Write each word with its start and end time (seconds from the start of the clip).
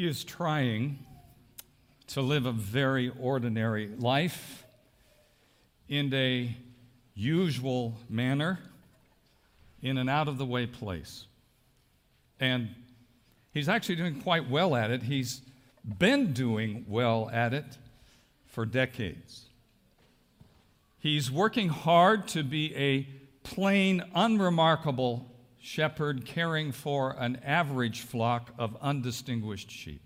He 0.00 0.06
is 0.06 0.24
trying 0.24 0.98
to 2.06 2.22
live 2.22 2.46
a 2.46 2.52
very 2.52 3.12
ordinary 3.20 3.86
life 3.86 4.64
in 5.90 6.14
a 6.14 6.56
usual 7.14 7.98
manner 8.08 8.60
in 9.82 9.98
an 9.98 10.08
out 10.08 10.26
of 10.26 10.38
the 10.38 10.46
way 10.46 10.64
place. 10.64 11.26
And 12.40 12.70
he's 13.52 13.68
actually 13.68 13.96
doing 13.96 14.22
quite 14.22 14.48
well 14.48 14.74
at 14.74 14.90
it. 14.90 15.02
He's 15.02 15.42
been 15.84 16.32
doing 16.32 16.86
well 16.88 17.28
at 17.30 17.52
it 17.52 17.76
for 18.46 18.64
decades. 18.64 19.50
He's 20.98 21.30
working 21.30 21.68
hard 21.68 22.26
to 22.28 22.42
be 22.42 22.74
a 22.74 23.06
plain, 23.42 24.02
unremarkable 24.14 25.29
shepherd 25.60 26.24
caring 26.24 26.72
for 26.72 27.14
an 27.18 27.36
average 27.44 28.00
flock 28.00 28.50
of 28.58 28.76
undistinguished 28.80 29.70
sheep. 29.70 30.00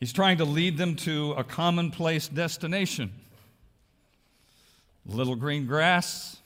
He's 0.00 0.12
trying 0.12 0.38
to 0.38 0.44
lead 0.44 0.76
them 0.76 0.96
to 0.96 1.32
a 1.32 1.44
commonplace 1.44 2.28
destination 2.28 3.12
little 5.06 5.36
green 5.36 5.66
grass, 5.66 6.38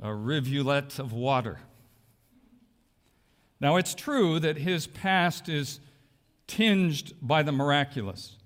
a 0.00 0.14
rivulet 0.14 0.98
of 0.98 1.12
water. 1.12 1.58
Now, 3.60 3.76
it's 3.76 3.94
true 3.94 4.40
that 4.40 4.56
his 4.56 4.86
past 4.86 5.48
is 5.48 5.80
tinged 6.46 7.12
by 7.20 7.42
the 7.42 7.52
miraculous. 7.52 8.36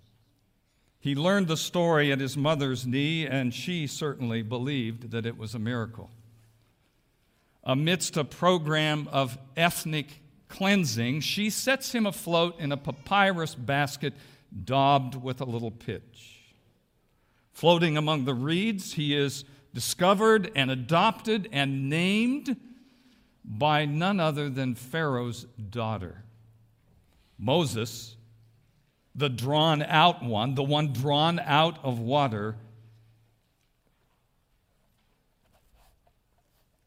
He 1.05 1.15
learned 1.15 1.49
the 1.49 1.59
story 1.59 2.11
at 2.13 2.19
his 2.19 2.35
mother's 2.35 2.87
knee, 2.87 3.27
and 3.27 3.53
she 3.53 3.87
certainly 3.87 4.41
believed 4.41 5.11
that 5.11 5.27
it 5.27 5.37
was 5.37 5.55
a 5.55 5.59
miracle. 5.59 6.09
Amidst 7.63 8.17
a 8.17 8.25
program 8.25 9.07
of 9.13 9.37
ethnic 9.55 10.23
cleansing, 10.49 11.21
she 11.21 11.51
sets 11.51 11.93
him 11.93 12.07
afloat 12.07 12.59
in 12.59 12.73
a 12.73 12.79
papyrus 12.79 13.55
basket 13.55 14.15
daubed 14.65 15.15
with 15.15 15.43
a 15.43 15.45
little 15.45 15.71
pitch. 15.71 16.41
Floating 17.53 17.99
among 17.99 18.25
the 18.25 18.33
reeds, 18.33 18.95
he 18.95 19.15
is 19.15 19.45
discovered 19.75 20.51
and 20.57 20.71
adopted 20.71 21.51
and 21.53 21.91
named 21.91 22.57
by 23.45 23.85
none 23.85 24.21
other 24.21 24.49
than 24.49 24.75
Pharaoh's 24.75 25.45
daughter. 25.69 26.25
Moses 27.39 28.17
the 29.15 29.29
drawn 29.29 29.83
out 29.83 30.23
one, 30.23 30.55
the 30.55 30.63
one 30.63 30.93
drawn 30.93 31.39
out 31.39 31.79
of 31.85 31.99
water, 31.99 32.57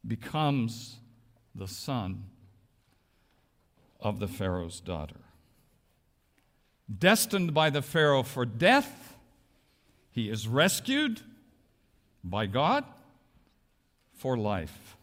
becomes 0.06 0.98
the 1.56 1.68
son 1.68 2.26
of 4.00 4.20
the 4.20 4.28
Pharaoh's 4.28 4.80
daughter. 4.80 5.22
Destined 7.00 7.54
by 7.54 7.70
the 7.70 7.82
Pharaoh 7.82 8.24
for 8.24 8.46
death, 8.46 9.16
he 10.12 10.30
is 10.30 10.48
rescued 10.48 11.22
by 12.24 12.46
God 12.46 12.86
for 14.14 14.38
life. 14.38 14.96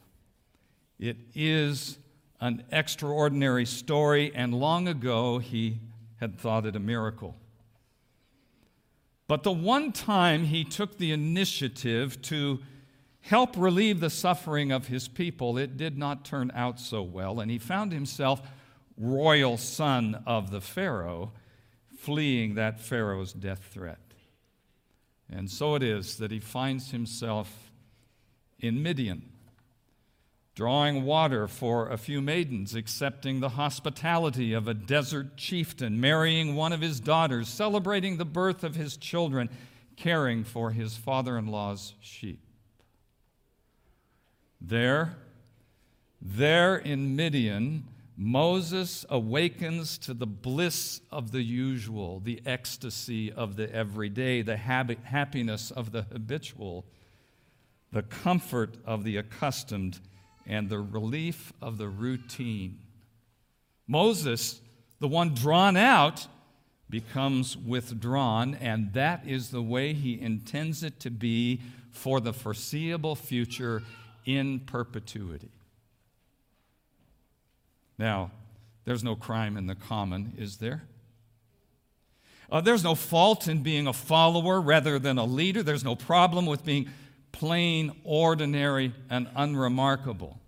It 0.98 1.16
is 1.34 1.98
an 2.40 2.64
extraordinary 2.70 3.66
story, 3.66 4.32
and 4.34 4.54
long 4.54 4.88
ago 4.88 5.38
he 5.38 5.78
had 6.24 6.38
thought 6.38 6.64
it 6.64 6.74
a 6.74 6.80
miracle. 6.80 7.36
But 9.28 9.42
the 9.42 9.52
one 9.52 9.92
time 9.92 10.44
he 10.44 10.64
took 10.64 10.96
the 10.96 11.12
initiative 11.12 12.22
to 12.22 12.60
help 13.20 13.54
relieve 13.58 14.00
the 14.00 14.08
suffering 14.08 14.72
of 14.72 14.86
his 14.86 15.06
people, 15.06 15.58
it 15.58 15.76
did 15.76 15.98
not 15.98 16.24
turn 16.24 16.50
out 16.54 16.80
so 16.80 17.02
well, 17.02 17.40
and 17.40 17.50
he 17.50 17.58
found 17.58 17.92
himself 17.92 18.40
royal 18.96 19.58
son 19.58 20.22
of 20.26 20.50
the 20.50 20.62
Pharaoh, 20.62 21.32
fleeing 21.94 22.54
that 22.54 22.80
Pharaoh's 22.80 23.34
death 23.34 23.68
threat. 23.70 23.98
And 25.30 25.50
so 25.50 25.74
it 25.74 25.82
is 25.82 26.16
that 26.16 26.30
he 26.30 26.40
finds 26.40 26.90
himself 26.90 27.70
in 28.60 28.82
Midian 28.82 29.30
drawing 30.54 31.02
water 31.04 31.48
for 31.48 31.88
a 31.88 31.98
few 31.98 32.20
maidens, 32.20 32.74
accepting 32.74 33.40
the 33.40 33.50
hospitality 33.50 34.52
of 34.52 34.68
a 34.68 34.74
desert 34.74 35.36
chieftain, 35.36 36.00
marrying 36.00 36.54
one 36.54 36.72
of 36.72 36.80
his 36.80 37.00
daughters, 37.00 37.48
celebrating 37.48 38.16
the 38.16 38.24
birth 38.24 38.62
of 38.62 38.76
his 38.76 38.96
children, 38.96 39.48
caring 39.96 40.44
for 40.44 40.70
his 40.70 40.96
father 40.96 41.36
in 41.36 41.46
law's 41.46 41.94
sheep. 42.00 42.40
There, 44.60 45.16
there 46.22 46.76
in 46.76 47.16
Midian, 47.16 47.84
Moses 48.16 49.04
awakens 49.10 49.98
to 49.98 50.14
the 50.14 50.26
bliss 50.26 51.00
of 51.10 51.32
the 51.32 51.42
usual, 51.42 52.20
the 52.20 52.40
ecstasy 52.46 53.32
of 53.32 53.56
the 53.56 53.72
everyday, 53.74 54.40
the 54.42 54.56
happiness 54.56 55.72
of 55.72 55.90
the 55.90 56.02
habitual, 56.02 56.86
the 57.90 58.02
comfort 58.02 58.76
of 58.84 59.02
the 59.02 59.16
accustomed 59.16 59.98
and 60.46 60.68
the 60.68 60.78
relief 60.78 61.52
of 61.60 61.78
the 61.78 61.88
routine. 61.88 62.78
Moses, 63.86 64.60
the 65.00 65.08
one 65.08 65.34
drawn 65.34 65.76
out, 65.76 66.26
becomes 66.90 67.56
withdrawn, 67.56 68.54
and 68.54 68.92
that 68.92 69.26
is 69.26 69.50
the 69.50 69.62
way 69.62 69.92
he 69.92 70.20
intends 70.20 70.82
it 70.82 71.00
to 71.00 71.10
be 71.10 71.60
for 71.90 72.20
the 72.20 72.32
foreseeable 72.32 73.16
future 73.16 73.82
in 74.24 74.60
perpetuity. 74.60 75.50
Now, 77.98 78.30
there's 78.84 79.04
no 79.04 79.16
crime 79.16 79.56
in 79.56 79.66
the 79.66 79.74
common, 79.74 80.34
is 80.36 80.58
there? 80.58 80.82
Uh, 82.50 82.60
there's 82.60 82.84
no 82.84 82.94
fault 82.94 83.48
in 83.48 83.62
being 83.62 83.86
a 83.86 83.92
follower 83.92 84.60
rather 84.60 84.98
than 84.98 85.18
a 85.18 85.24
leader. 85.24 85.62
There's 85.62 85.84
no 85.84 85.96
problem 85.96 86.46
with 86.46 86.64
being 86.64 86.90
plain, 87.34 87.92
ordinary, 88.04 88.94
and 89.10 89.28
unremarkable. 89.34 90.38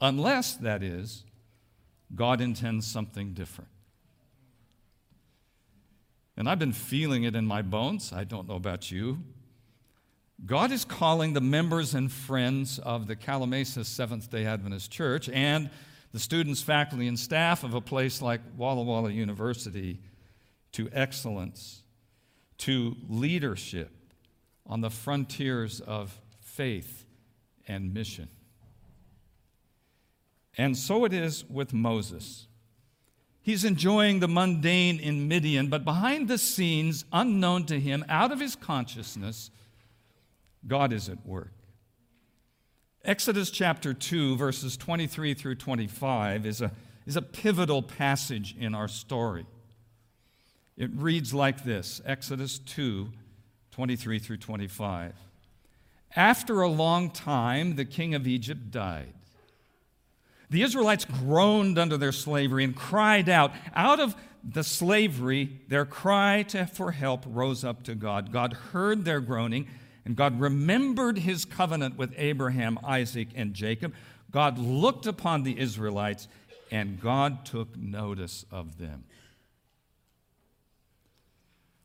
Unless, 0.00 0.54
that 0.58 0.82
is, 0.82 1.24
God 2.14 2.40
intends 2.40 2.86
something 2.86 3.34
different. 3.34 3.68
And 6.36 6.48
I've 6.48 6.60
been 6.60 6.72
feeling 6.72 7.24
it 7.24 7.34
in 7.34 7.44
my 7.44 7.62
bones. 7.62 8.12
I 8.12 8.22
don't 8.22 8.46
know 8.46 8.54
about 8.54 8.92
you. 8.92 9.18
God 10.46 10.70
is 10.70 10.84
calling 10.84 11.32
the 11.32 11.40
members 11.40 11.94
and 11.94 12.12
friends 12.12 12.78
of 12.78 13.08
the 13.08 13.16
Calimesa 13.16 13.84
Seventh 13.84 14.30
day 14.30 14.46
Adventist 14.46 14.92
Church 14.92 15.28
and 15.28 15.68
the 16.12 16.20
students, 16.20 16.62
faculty, 16.62 17.08
and 17.08 17.18
staff 17.18 17.64
of 17.64 17.74
a 17.74 17.80
place 17.80 18.22
like 18.22 18.40
Walla 18.56 18.84
Walla 18.84 19.10
University 19.10 19.98
to 20.72 20.88
excellence, 20.92 21.82
to 22.58 22.94
leadership 23.08 23.97
on 24.68 24.80
the 24.80 24.90
frontiers 24.90 25.80
of 25.80 26.20
faith 26.40 27.04
and 27.66 27.94
mission. 27.94 28.28
And 30.56 30.76
so 30.76 31.04
it 31.04 31.12
is 31.12 31.44
with 31.48 31.72
Moses. 31.72 32.48
He's 33.40 33.64
enjoying 33.64 34.20
the 34.20 34.28
mundane 34.28 34.98
in 34.98 35.28
Midian, 35.28 35.68
but 35.68 35.84
behind 35.84 36.28
the 36.28 36.36
scenes, 36.36 37.04
unknown 37.12 37.64
to 37.66 37.80
him, 37.80 38.04
out 38.08 38.32
of 38.32 38.40
his 38.40 38.56
consciousness, 38.56 39.50
God 40.66 40.92
is 40.92 41.08
at 41.08 41.24
work. 41.24 41.52
Exodus 43.04 43.50
chapter 43.50 43.94
2, 43.94 44.36
verses 44.36 44.76
23 44.76 45.32
through 45.32 45.54
25, 45.54 46.44
is 46.44 46.60
a, 46.60 46.72
is 47.06 47.16
a 47.16 47.22
pivotal 47.22 47.82
passage 47.82 48.54
in 48.58 48.74
our 48.74 48.88
story. 48.88 49.46
It 50.76 50.90
reads 50.94 51.32
like 51.32 51.64
this 51.64 52.02
Exodus 52.04 52.58
2, 52.58 53.10
23 53.78 54.18
through 54.18 54.36
25. 54.38 55.14
After 56.16 56.62
a 56.62 56.68
long 56.68 57.10
time, 57.10 57.76
the 57.76 57.84
king 57.84 58.12
of 58.12 58.26
Egypt 58.26 58.72
died. 58.72 59.14
The 60.50 60.62
Israelites 60.62 61.04
groaned 61.04 61.78
under 61.78 61.96
their 61.96 62.10
slavery 62.10 62.64
and 62.64 62.74
cried 62.74 63.28
out. 63.28 63.52
Out 63.76 64.00
of 64.00 64.16
the 64.42 64.64
slavery, 64.64 65.60
their 65.68 65.84
cry 65.84 66.42
to, 66.48 66.66
for 66.66 66.90
help 66.90 67.22
rose 67.24 67.62
up 67.62 67.84
to 67.84 67.94
God. 67.94 68.32
God 68.32 68.52
heard 68.72 69.04
their 69.04 69.20
groaning, 69.20 69.68
and 70.04 70.16
God 70.16 70.40
remembered 70.40 71.18
his 71.18 71.44
covenant 71.44 71.96
with 71.96 72.12
Abraham, 72.16 72.80
Isaac, 72.82 73.28
and 73.36 73.54
Jacob. 73.54 73.94
God 74.32 74.58
looked 74.58 75.06
upon 75.06 75.44
the 75.44 75.56
Israelites, 75.56 76.26
and 76.72 77.00
God 77.00 77.46
took 77.46 77.76
notice 77.76 78.44
of 78.50 78.78
them. 78.78 79.04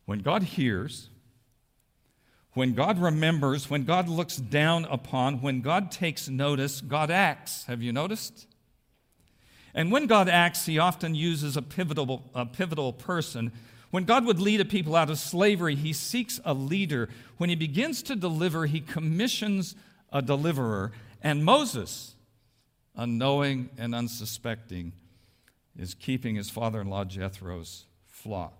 When 0.05 0.21
God 0.21 0.41
hears, 0.41 1.09
when 2.53 2.73
God 2.73 2.99
remembers, 2.99 3.69
when 3.69 3.83
God 3.83 4.07
looks 4.07 4.37
down 4.37 4.85
upon, 4.85 5.41
when 5.41 5.61
God 5.61 5.91
takes 5.91 6.29
notice, 6.29 6.81
God 6.81 7.09
acts. 7.09 7.65
Have 7.65 7.81
you 7.81 7.91
noticed? 7.91 8.47
And 9.73 9.91
when 9.91 10.05
God 10.05 10.29
acts, 10.29 10.65
he 10.65 10.77
often 10.77 11.15
uses 11.15 11.57
a 11.57 11.61
pivotal, 11.61 12.29
a 12.35 12.45
pivotal 12.45 12.93
person. 12.93 13.51
When 13.89 14.03
God 14.05 14.25
would 14.25 14.39
lead 14.39 14.61
a 14.61 14.65
people 14.65 14.95
out 14.95 15.09
of 15.09 15.17
slavery, 15.17 15.75
he 15.75 15.93
seeks 15.93 16.39
a 16.45 16.53
leader. 16.53 17.09
When 17.37 17.49
he 17.49 17.55
begins 17.55 18.03
to 18.03 18.15
deliver, 18.15 18.67
he 18.67 18.81
commissions 18.81 19.75
a 20.11 20.21
deliverer. 20.21 20.91
And 21.23 21.43
Moses, 21.43 22.13
unknowing 22.95 23.71
and 23.77 23.95
unsuspecting, 23.95 24.93
is 25.77 25.95
keeping 25.95 26.35
his 26.35 26.51
father 26.51 26.81
in 26.81 26.89
law 26.89 27.03
Jethro's 27.03 27.85
flock. 28.05 28.53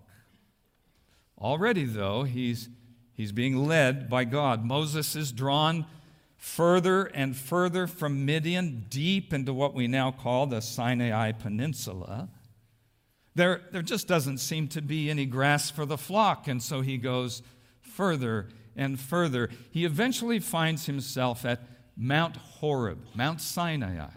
Already, 1.38 1.84
though, 1.84 2.24
he's, 2.24 2.68
he's 3.14 3.32
being 3.32 3.66
led 3.66 4.08
by 4.08 4.24
God. 4.24 4.64
Moses 4.64 5.16
is 5.16 5.32
drawn 5.32 5.86
further 6.36 7.04
and 7.06 7.34
further 7.34 7.86
from 7.86 8.26
Midian, 8.26 8.84
deep 8.90 9.32
into 9.32 9.54
what 9.54 9.74
we 9.74 9.86
now 9.86 10.10
call 10.10 10.46
the 10.46 10.60
Sinai 10.60 11.32
Peninsula. 11.32 12.28
There, 13.34 13.62
there 13.72 13.82
just 13.82 14.06
doesn't 14.06 14.38
seem 14.38 14.68
to 14.68 14.82
be 14.82 15.10
any 15.10 15.26
grass 15.26 15.70
for 15.70 15.86
the 15.86 15.96
flock, 15.96 16.46
and 16.46 16.62
so 16.62 16.82
he 16.82 16.98
goes 16.98 17.42
further 17.80 18.48
and 18.76 19.00
further. 19.00 19.48
He 19.70 19.84
eventually 19.84 20.38
finds 20.38 20.86
himself 20.86 21.44
at 21.44 21.62
Mount 21.96 22.36
Horeb, 22.36 23.06
Mount 23.14 23.40
Sinai. 23.40 24.08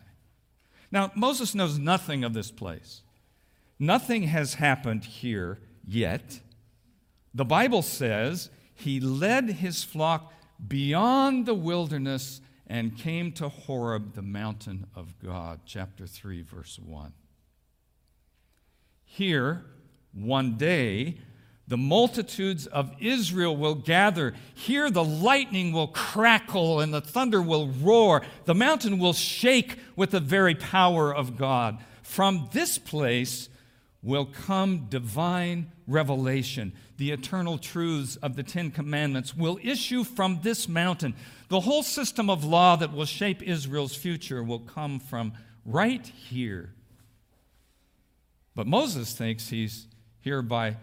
Now, 0.91 1.11
Moses 1.15 1.55
knows 1.55 1.79
nothing 1.79 2.23
of 2.23 2.33
this 2.33 2.51
place. 2.51 3.01
Nothing 3.79 4.23
has 4.23 4.55
happened 4.55 5.05
here 5.05 5.59
yet. 5.87 6.41
The 7.33 7.45
Bible 7.45 7.81
says 7.81 8.49
he 8.77 8.99
led 8.99 9.49
his 9.49 9.83
flock 9.83 10.31
beyond 10.65 11.45
the 11.45 11.53
wilderness 11.53 12.41
and 12.67 12.97
came 12.97 13.31
to 13.33 13.49
Horeb, 13.49 14.13
the 14.13 14.21
mountain 14.21 14.87
of 14.95 15.17
God. 15.19 15.61
Chapter 15.65 16.05
3, 16.05 16.43
verse 16.43 16.79
1. 16.79 17.11
Here, 19.03 19.65
one 20.13 20.57
day, 20.57 21.17
the 21.67 21.77
multitudes 21.77 22.67
of 22.67 22.91
Israel 22.99 23.57
will 23.57 23.75
gather. 23.75 24.33
Here 24.53 24.89
the 24.89 25.03
lightning 25.03 25.73
will 25.73 25.87
crackle 25.87 26.79
and 26.79 26.93
the 26.93 27.01
thunder 27.01 27.41
will 27.41 27.69
roar. 27.69 28.21
The 28.45 28.55
mountain 28.55 28.99
will 28.99 29.13
shake 29.13 29.77
with 29.95 30.11
the 30.11 30.19
very 30.19 30.55
power 30.55 31.13
of 31.13 31.35
God. 31.35 31.79
From 32.03 32.49
this 32.53 32.77
place 32.77 33.49
will 34.07 34.25
come 34.25 34.87
divine 34.89 35.69
revelation. 35.85 36.71
The 36.95 37.11
eternal 37.11 37.57
truths 37.57 38.15
of 38.15 38.37
the 38.37 38.41
Ten 38.41 38.71
Commandments 38.71 39.35
will 39.35 39.59
issue 39.61 40.05
from 40.05 40.39
this 40.43 40.69
mountain. 40.69 41.13
The 41.49 41.59
whole 41.59 41.83
system 41.83 42.29
of 42.29 42.45
law 42.45 42.77
that 42.77 42.93
will 42.93 43.05
shape 43.05 43.43
Israel's 43.43 43.95
future 43.95 44.41
will 44.41 44.59
come 44.59 45.01
from 45.01 45.33
right 45.65 46.07
here. 46.07 46.73
But 48.55 48.65
Moses 48.65 49.11
thinks 49.11 49.49
he's 49.49 49.87
here 50.21 50.41
by 50.41 50.77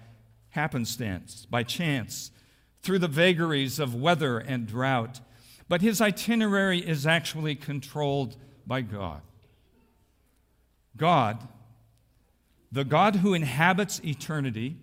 happenstance, 0.51 1.47
by 1.49 1.63
chance, 1.63 2.31
through 2.83 2.99
the 2.99 3.09
vagaries 3.09 3.79
of 3.79 3.95
weather 3.95 4.39
and 4.39 4.67
drought. 4.67 5.21
But 5.67 5.81
his 5.81 6.03
itinerary 6.03 6.87
is 6.87 7.07
actually 7.07 7.55
controlled 7.55 8.37
by 8.67 8.83
God. 8.83 9.23
God, 10.95 11.49
the 12.75 12.85
God 12.85 13.17
who 13.17 13.35
inhabits 13.35 14.01
eternity, 14.05 14.77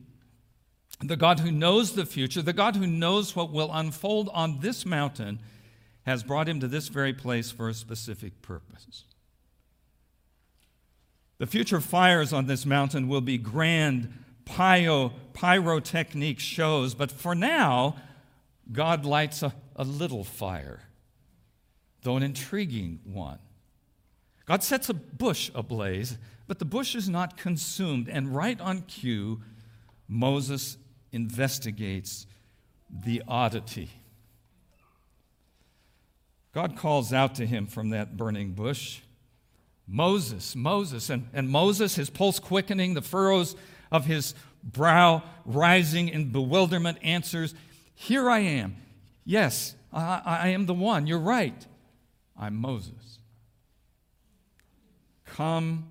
the 1.01 1.17
God 1.17 1.41
who 1.41 1.51
knows 1.51 1.91
the 1.91 2.05
future, 2.05 2.41
the 2.41 2.53
God 2.53 2.77
who 2.77 2.87
knows 2.87 3.35
what 3.35 3.51
will 3.51 3.69
unfold 3.73 4.29
on 4.33 4.61
this 4.61 4.85
mountain, 4.85 5.41
has 6.03 6.23
brought 6.23 6.47
him 6.47 6.61
to 6.61 6.69
this 6.69 6.87
very 6.87 7.11
place 7.11 7.51
for 7.51 7.67
a 7.67 7.73
specific 7.73 8.41
purpose. 8.41 9.03
The 11.37 11.47
future 11.47 11.81
fires 11.81 12.31
on 12.31 12.45
this 12.45 12.65
mountain 12.65 13.09
will 13.09 13.19
be 13.19 13.37
grand 13.37 14.13
pyro, 14.45 15.11
pyrotechnic 15.33 16.39
shows, 16.39 16.95
but 16.95 17.11
for 17.11 17.35
now, 17.35 17.97
God 18.71 19.05
lights 19.05 19.43
a, 19.43 19.53
a 19.75 19.83
little 19.83 20.23
fire, 20.23 20.79
though 22.03 22.15
an 22.15 22.23
intriguing 22.23 23.01
one. 23.03 23.39
God 24.45 24.63
sets 24.63 24.89
a 24.89 24.93
bush 24.93 25.51
ablaze, 25.53 26.17
but 26.51 26.59
the 26.59 26.65
bush 26.65 26.95
is 26.95 27.07
not 27.07 27.37
consumed, 27.37 28.09
and 28.09 28.35
right 28.35 28.59
on 28.59 28.81
cue, 28.81 29.39
Moses 30.09 30.75
investigates 31.13 32.27
the 32.89 33.23
oddity. 33.25 33.89
God 36.53 36.75
calls 36.75 37.13
out 37.13 37.35
to 37.35 37.45
him 37.45 37.67
from 37.67 37.91
that 37.91 38.17
burning 38.17 38.51
bush 38.51 38.99
Moses, 39.87 40.53
Moses. 40.53 41.09
And, 41.09 41.29
and 41.31 41.47
Moses, 41.47 41.95
his 41.95 42.09
pulse 42.09 42.37
quickening, 42.37 42.95
the 42.95 43.01
furrows 43.01 43.55
of 43.89 44.05
his 44.05 44.35
brow 44.61 45.23
rising 45.45 46.09
in 46.09 46.33
bewilderment, 46.33 46.97
answers, 47.01 47.55
Here 47.95 48.29
I 48.29 48.39
am. 48.39 48.75
Yes, 49.23 49.73
I, 49.93 50.21
I 50.25 50.47
am 50.49 50.65
the 50.65 50.73
one. 50.73 51.07
You're 51.07 51.17
right. 51.17 51.65
I'm 52.37 52.57
Moses. 52.57 53.19
Come 55.23 55.87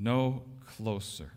no 0.00 0.42
closer. 0.66 1.32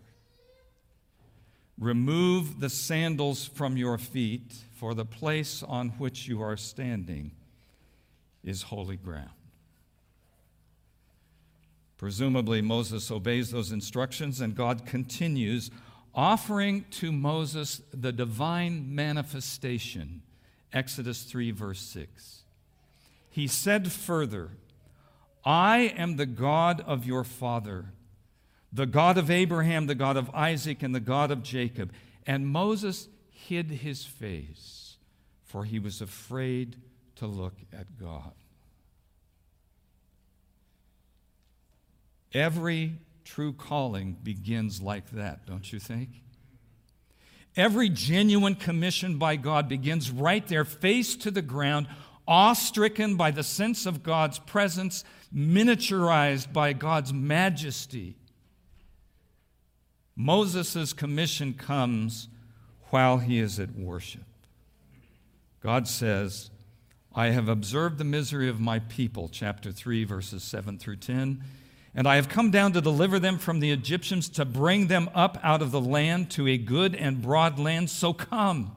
Remove 1.77 2.59
the 2.59 2.69
sandals 2.69 3.47
from 3.47 3.77
your 3.77 3.97
feet, 3.97 4.53
for 4.75 4.93
the 4.93 5.05
place 5.05 5.63
on 5.63 5.89
which 5.89 6.27
you 6.27 6.41
are 6.41 6.57
standing 6.57 7.31
is 8.43 8.63
holy 8.63 8.97
ground. 8.97 9.29
Presumably, 11.97 12.61
Moses 12.61 13.09
obeys 13.09 13.51
those 13.51 13.71
instructions, 13.71 14.41
and 14.41 14.55
God 14.55 14.85
continues 14.85 15.71
offering 16.13 16.85
to 16.91 17.11
Moses 17.11 17.81
the 17.93 18.11
divine 18.11 18.93
manifestation. 18.93 20.21
Exodus 20.71 21.23
3, 21.23 21.51
verse 21.51 21.79
6. 21.79 22.43
He 23.29 23.47
said 23.47 23.91
further, 23.91 24.49
I 25.45 25.93
am 25.97 26.17
the 26.17 26.25
God 26.25 26.81
of 26.81 27.05
your 27.05 27.23
father, 27.23 27.85
the 28.73 28.85
God 28.87 29.17
of 29.17 29.29
Abraham, 29.29 29.85
the 29.85 29.95
God 29.95 30.17
of 30.17 30.33
Isaac, 30.33 30.81
and 30.81 30.95
the 30.95 30.99
God 30.99 31.29
of 31.29 31.43
Jacob. 31.43 31.93
And 32.25 32.47
Moses 32.47 33.07
hid 33.29 33.69
his 33.69 34.03
face, 34.03 34.97
for 35.43 35.63
he 35.63 35.77
was 35.77 36.01
afraid 36.01 36.77
to 37.17 37.27
look 37.27 37.55
at 37.71 37.97
God. 37.99 38.31
Every 42.33 42.97
true 43.23 43.53
calling 43.53 44.17
begins 44.23 44.81
like 44.81 45.11
that, 45.11 45.45
don't 45.45 45.71
you 45.71 45.79
think? 45.79 46.09
Every 47.55 47.89
genuine 47.89 48.55
commission 48.55 49.19
by 49.19 49.35
God 49.35 49.69
begins 49.69 50.09
right 50.09 50.45
there, 50.47 50.65
face 50.65 51.15
to 51.17 51.29
the 51.29 51.43
ground, 51.43 51.87
awe 52.27 52.53
stricken 52.53 53.15
by 53.15 53.29
the 53.29 53.43
sense 53.43 53.85
of 53.85 54.01
God's 54.01 54.39
presence, 54.39 55.03
miniaturized 55.31 56.51
by 56.51 56.73
God's 56.73 57.13
majesty. 57.13 58.15
Moses' 60.15 60.93
commission 60.93 61.53
comes 61.53 62.27
while 62.89 63.17
he 63.17 63.39
is 63.39 63.59
at 63.59 63.75
worship. 63.75 64.23
God 65.61 65.87
says, 65.87 66.49
I 67.15 67.27
have 67.27 67.47
observed 67.47 67.97
the 67.97 68.03
misery 68.03 68.49
of 68.49 68.59
my 68.59 68.79
people, 68.79 69.29
chapter 69.29 69.71
3, 69.71 70.03
verses 70.03 70.43
7 70.43 70.77
through 70.77 70.97
10 70.97 71.43
and 71.95 72.07
I 72.07 72.15
have 72.15 72.29
come 72.29 72.49
down 72.49 72.73
to 72.73 72.81
deliver 72.81 73.19
them 73.19 73.37
from 73.37 73.59
the 73.59 73.71
Egyptians, 73.71 74.27
to 74.29 74.45
bring 74.45 74.87
them 74.87 75.09
up 75.13 75.37
out 75.43 75.61
of 75.61 75.71
the 75.71 75.81
land 75.81 76.31
to 76.31 76.47
a 76.47 76.57
good 76.57 76.95
and 76.95 77.21
broad 77.21 77.59
land. 77.59 77.89
So 77.89 78.13
come. 78.13 78.75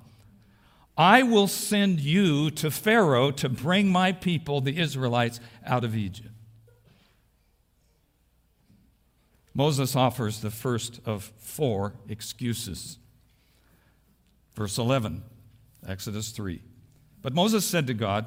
I 0.99 1.23
will 1.23 1.49
send 1.49 2.01
you 2.01 2.51
to 2.53 2.71
Pharaoh 2.71 3.31
to 3.33 3.49
bring 3.49 3.89
my 3.89 4.13
people, 4.13 4.61
the 4.61 4.79
Israelites, 4.79 5.41
out 5.65 5.85
of 5.85 5.97
Egypt. 5.97 6.31
Moses 9.57 9.97
offers 9.97 10.41
the 10.41 10.51
first 10.51 11.01
of 11.07 11.33
four 11.39 11.95
excuses. 12.09 12.99
Verse 14.55 14.79
11, 14.79 15.23
Exodus 15.87 16.31
3. 16.31 16.63
But 17.23 17.35
Moses 17.35 17.65
said 17.65 17.87
to 17.87 17.95
God, 17.95 18.27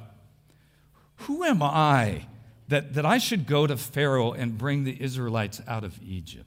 Who 1.18 1.44
am 1.44 1.62
I? 1.64 2.26
that, 2.70 2.94
that 2.94 3.06
I 3.06 3.18
should 3.18 3.46
go 3.46 3.68
to 3.68 3.76
Pharaoh 3.76 4.32
and 4.32 4.58
bring 4.58 4.84
the 4.84 5.02
Israelites 5.02 5.62
out 5.68 5.84
of 5.84 6.02
Egypt. 6.02 6.46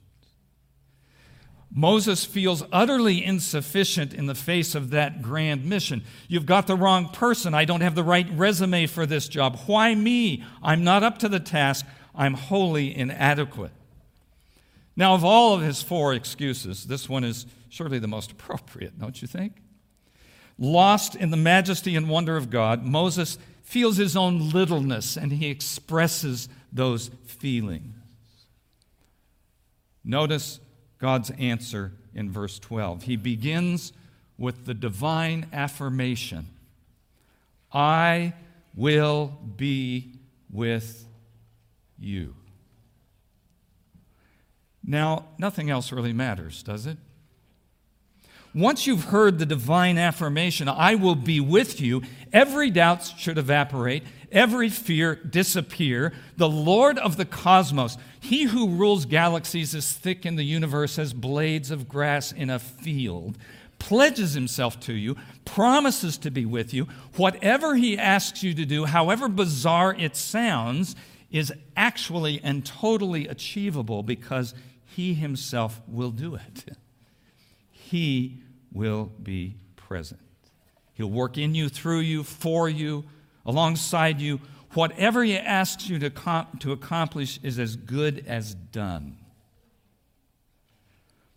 Moses 1.75 2.23
feels 2.23 2.63
utterly 2.71 3.23
insufficient 3.23 4.13
in 4.13 4.27
the 4.27 4.35
face 4.35 4.75
of 4.75 4.91
that 4.91 5.21
grand 5.21 5.65
mission. 5.65 6.03
You've 6.27 6.45
got 6.45 6.67
the 6.67 6.75
wrong 6.75 7.09
person. 7.09 7.53
I 7.53 7.65
don't 7.65 7.81
have 7.81 7.95
the 7.95 8.03
right 8.03 8.27
resume 8.31 8.85
for 8.85 9.05
this 9.05 9.27
job. 9.27 9.59
Why 9.65 9.95
me? 9.95 10.43
I'm 10.61 10.83
not 10.83 11.03
up 11.03 11.17
to 11.19 11.29
the 11.29 11.39
task. 11.39 11.85
I'm 12.15 12.35
wholly 12.35 12.95
inadequate. 12.95 13.71
Now, 14.95 15.15
of 15.15 15.23
all 15.23 15.53
of 15.53 15.61
his 15.61 15.81
four 15.81 16.13
excuses, 16.13 16.85
this 16.85 17.09
one 17.09 17.23
is 17.23 17.45
surely 17.69 17.99
the 17.99 18.07
most 18.07 18.31
appropriate, 18.31 18.99
don't 18.99 19.21
you 19.21 19.27
think? 19.27 19.57
Lost 20.59 21.15
in 21.15 21.31
the 21.31 21.37
majesty 21.37 21.95
and 21.95 22.09
wonder 22.09 22.37
of 22.37 22.49
God, 22.49 22.85
Moses 22.85 23.37
feels 23.63 23.97
his 23.97 24.15
own 24.15 24.51
littleness 24.51 25.17
and 25.17 25.31
he 25.31 25.49
expresses 25.49 26.47
those 26.71 27.09
feelings. 27.25 27.95
Notice 30.03 30.59
God's 30.99 31.31
answer 31.31 31.93
in 32.13 32.29
verse 32.31 32.59
12. 32.59 33.03
He 33.03 33.15
begins 33.15 33.93
with 34.37 34.65
the 34.65 34.73
divine 34.73 35.47
affirmation 35.53 36.47
I 37.71 38.33
will 38.75 39.33
be 39.55 40.19
with 40.51 41.07
you. 41.97 42.35
Now, 44.85 45.25
nothing 45.37 45.69
else 45.69 45.91
really 45.91 46.13
matters, 46.13 46.63
does 46.63 46.85
it? 46.85 46.97
Once 48.55 48.85
you've 48.85 49.05
heard 49.05 49.39
the 49.39 49.45
divine 49.47 49.97
affirmation, 49.97 50.67
I 50.69 50.93
will 50.93 51.15
be 51.15 51.39
with 51.39 51.81
you, 51.81 52.03
every 52.31 52.69
doubt 52.69 53.03
should 53.17 53.39
evaporate, 53.39 54.03
every 54.31 54.69
fear 54.69 55.15
disappear. 55.15 56.13
The 56.37 56.49
Lord 56.49 56.99
of 56.99 57.17
the 57.17 57.25
cosmos, 57.25 57.97
he 58.19 58.43
who 58.43 58.69
rules 58.69 59.05
galaxies 59.05 59.73
as 59.73 59.91
thick 59.91 60.23
in 60.23 60.35
the 60.35 60.43
universe 60.43 60.99
as 60.99 61.13
blades 61.13 61.71
of 61.71 61.89
grass 61.89 62.31
in 62.31 62.51
a 62.51 62.59
field, 62.59 63.39
pledges 63.79 64.33
himself 64.33 64.79
to 64.81 64.93
you, 64.93 65.17
promises 65.45 66.19
to 66.19 66.29
be 66.29 66.45
with 66.45 66.75
you. 66.75 66.87
Whatever 67.15 67.75
he 67.75 67.97
asks 67.97 68.43
you 68.43 68.53
to 68.53 68.65
do, 68.65 68.85
however 68.85 69.27
bizarre 69.27 69.95
it 69.97 70.15
sounds, 70.15 70.95
is 71.31 71.51
actually 71.75 72.39
and 72.43 72.63
totally 72.63 73.27
achievable 73.27 74.03
because 74.03 74.53
he 74.95 75.13
himself 75.13 75.81
will 75.87 76.11
do 76.11 76.35
it. 76.35 76.77
He 77.71 78.43
will 78.71 79.11
be 79.21 79.57
present. 79.75 80.19
He'll 80.93 81.09
work 81.09 81.37
in 81.37 81.55
you, 81.55 81.69
through 81.69 81.99
you, 81.99 82.23
for 82.23 82.69
you, 82.69 83.03
alongside 83.45 84.21
you. 84.21 84.39
Whatever 84.73 85.23
He 85.23 85.37
asks 85.37 85.89
you 85.89 85.99
to, 85.99 86.09
to 86.59 86.71
accomplish 86.71 87.39
is 87.43 87.59
as 87.59 87.75
good 87.75 88.23
as 88.27 88.53
done. 88.55 89.17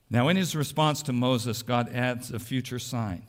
Now, 0.09 0.29
in 0.29 0.37
his 0.37 0.55
response 0.55 1.03
to 1.03 1.13
Moses, 1.13 1.63
God 1.63 1.93
adds 1.93 2.31
a 2.31 2.39
future 2.39 2.79
sign. 2.79 3.23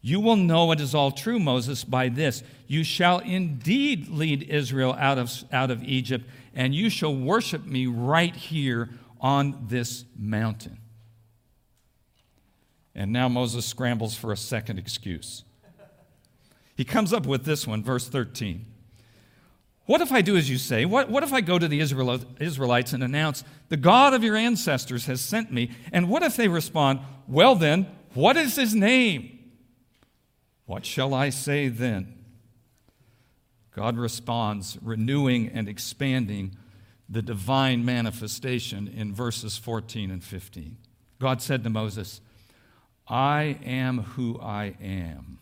You 0.00 0.20
will 0.20 0.36
know 0.36 0.72
it 0.72 0.80
is 0.80 0.94
all 0.94 1.10
true, 1.10 1.38
Moses, 1.38 1.84
by 1.84 2.08
this. 2.08 2.42
You 2.66 2.84
shall 2.84 3.18
indeed 3.18 4.08
lead 4.08 4.44
Israel 4.44 4.94
out 4.98 5.18
of, 5.18 5.32
out 5.52 5.70
of 5.70 5.82
Egypt, 5.82 6.24
and 6.54 6.74
you 6.74 6.88
shall 6.88 7.14
worship 7.14 7.66
me 7.66 7.86
right 7.86 8.34
here 8.34 8.88
on 9.20 9.66
this 9.68 10.04
mountain. 10.16 10.78
And 12.94 13.12
now 13.12 13.28
Moses 13.28 13.66
scrambles 13.66 14.14
for 14.14 14.32
a 14.32 14.36
second 14.36 14.78
excuse. 14.78 15.44
He 16.76 16.84
comes 16.84 17.12
up 17.12 17.26
with 17.26 17.44
this 17.44 17.66
one, 17.66 17.82
verse 17.82 18.08
13. 18.08 18.66
What 19.86 20.00
if 20.00 20.12
I 20.12 20.20
do 20.20 20.36
as 20.36 20.50
you 20.50 20.58
say? 20.58 20.84
What, 20.84 21.10
what 21.10 21.22
if 21.22 21.32
I 21.32 21.40
go 21.40 21.58
to 21.58 21.68
the 21.68 21.80
Israelites 21.80 22.92
and 22.92 23.04
announce, 23.04 23.44
The 23.68 23.76
God 23.76 24.14
of 24.14 24.24
your 24.24 24.36
ancestors 24.36 25.06
has 25.06 25.20
sent 25.20 25.52
me? 25.52 25.70
And 25.92 26.08
what 26.08 26.22
if 26.22 26.36
they 26.36 26.48
respond, 26.48 27.00
Well 27.28 27.54
then, 27.54 27.86
what 28.12 28.36
is 28.36 28.56
his 28.56 28.74
name? 28.74 29.38
What 30.64 30.84
shall 30.84 31.14
I 31.14 31.30
say 31.30 31.68
then? 31.68 32.14
God 33.72 33.96
responds, 33.96 34.78
renewing 34.82 35.48
and 35.48 35.68
expanding 35.68 36.56
the 37.08 37.22
divine 37.22 37.84
manifestation 37.84 38.88
in 38.88 39.14
verses 39.14 39.56
14 39.56 40.10
and 40.10 40.24
15. 40.24 40.76
God 41.20 41.40
said 41.40 41.62
to 41.64 41.70
Moses, 41.70 42.20
I 43.08 43.58
am 43.64 43.98
who 43.98 44.40
I 44.40 44.74
am. 44.82 45.38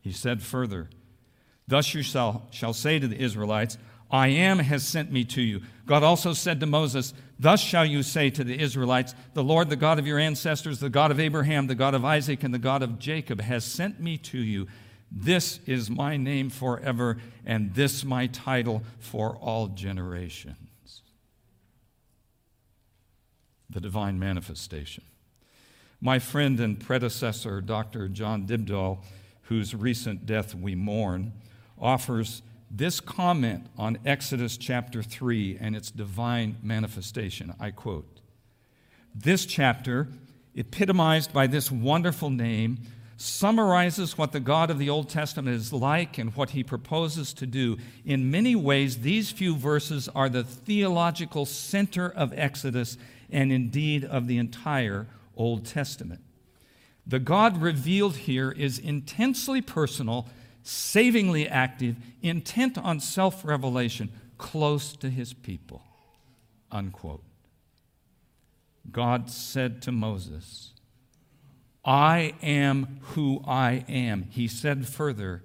He 0.00 0.12
said 0.12 0.42
further, 0.42 0.90
Thus 1.66 1.94
you 1.94 2.02
shall, 2.02 2.46
shall 2.50 2.72
say 2.72 2.98
to 2.98 3.08
the 3.08 3.20
Israelites, 3.20 3.78
I 4.10 4.28
am 4.28 4.60
has 4.60 4.86
sent 4.86 5.10
me 5.10 5.24
to 5.24 5.42
you. 5.42 5.62
God 5.84 6.04
also 6.04 6.32
said 6.32 6.60
to 6.60 6.66
Moses, 6.66 7.12
Thus 7.40 7.60
shall 7.60 7.84
you 7.84 8.02
say 8.02 8.30
to 8.30 8.44
the 8.44 8.60
Israelites, 8.60 9.14
The 9.34 9.42
Lord, 9.42 9.68
the 9.68 9.76
God 9.76 9.98
of 9.98 10.06
your 10.06 10.18
ancestors, 10.18 10.78
the 10.78 10.90
God 10.90 11.10
of 11.10 11.18
Abraham, 11.18 11.66
the 11.66 11.74
God 11.74 11.94
of 11.94 12.04
Isaac, 12.04 12.44
and 12.44 12.54
the 12.54 12.58
God 12.58 12.82
of 12.82 13.00
Jacob, 13.00 13.40
has 13.40 13.64
sent 13.64 13.98
me 13.98 14.16
to 14.18 14.38
you. 14.38 14.68
This 15.10 15.58
is 15.66 15.90
my 15.90 16.16
name 16.16 16.50
forever, 16.50 17.18
and 17.44 17.74
this 17.74 18.04
my 18.04 18.28
title 18.28 18.82
for 18.98 19.36
all 19.36 19.68
generations. 19.68 20.56
The 23.76 23.82
divine 23.82 24.18
manifestation. 24.18 25.04
My 26.00 26.18
friend 26.18 26.58
and 26.60 26.80
predecessor, 26.80 27.60
Dr. 27.60 28.08
Jon 28.08 28.46
Dybdahl, 28.46 29.00
whose 29.42 29.74
recent 29.74 30.24
death 30.24 30.54
we 30.54 30.74
mourn, 30.74 31.34
offers 31.78 32.40
this 32.70 33.00
comment 33.00 33.66
on 33.76 33.98
Exodus 34.06 34.56
chapter 34.56 35.02
3 35.02 35.58
and 35.60 35.76
its 35.76 35.90
divine 35.90 36.56
manifestation. 36.62 37.52
I 37.60 37.70
quote 37.70 38.22
This 39.14 39.44
chapter, 39.44 40.08
epitomized 40.54 41.34
by 41.34 41.46
this 41.46 41.70
wonderful 41.70 42.30
name, 42.30 42.78
summarizes 43.18 44.16
what 44.16 44.32
the 44.32 44.40
God 44.40 44.70
of 44.70 44.78
the 44.78 44.88
Old 44.88 45.10
Testament 45.10 45.54
is 45.54 45.70
like 45.70 46.16
and 46.16 46.34
what 46.34 46.50
he 46.50 46.64
proposes 46.64 47.34
to 47.34 47.46
do. 47.46 47.76
In 48.06 48.30
many 48.30 48.56
ways, 48.56 49.00
these 49.00 49.30
few 49.30 49.54
verses 49.54 50.08
are 50.14 50.30
the 50.30 50.44
theological 50.44 51.44
center 51.44 52.08
of 52.08 52.32
Exodus 52.34 52.96
and 53.30 53.52
indeed 53.52 54.04
of 54.04 54.26
the 54.26 54.38
entire 54.38 55.06
Old 55.36 55.66
Testament. 55.66 56.20
The 57.06 57.18
God 57.18 57.60
revealed 57.62 58.16
here 58.16 58.50
is 58.50 58.78
intensely 58.78 59.60
personal, 59.60 60.28
savingly 60.62 61.48
active, 61.48 61.96
intent 62.22 62.76
on 62.76 63.00
self 63.00 63.44
revelation, 63.44 64.10
close 64.38 64.96
to 64.96 65.08
his 65.08 65.32
people. 65.32 65.82
Unquote. 66.72 67.22
God 68.90 69.30
said 69.30 69.82
to 69.82 69.92
Moses, 69.92 70.72
I 71.84 72.34
am 72.42 72.98
who 73.00 73.42
I 73.46 73.84
am. 73.88 74.24
He 74.30 74.48
said 74.48 74.88
further, 74.88 75.44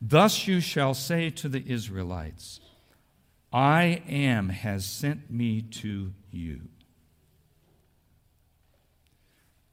Thus 0.00 0.46
you 0.46 0.60
shall 0.60 0.92
say 0.92 1.30
to 1.30 1.48
the 1.48 1.64
Israelites, 1.66 2.60
I 3.52 4.02
am 4.06 4.50
has 4.50 4.84
sent 4.84 5.30
me 5.30 5.62
to 5.62 6.12
you. 6.30 6.62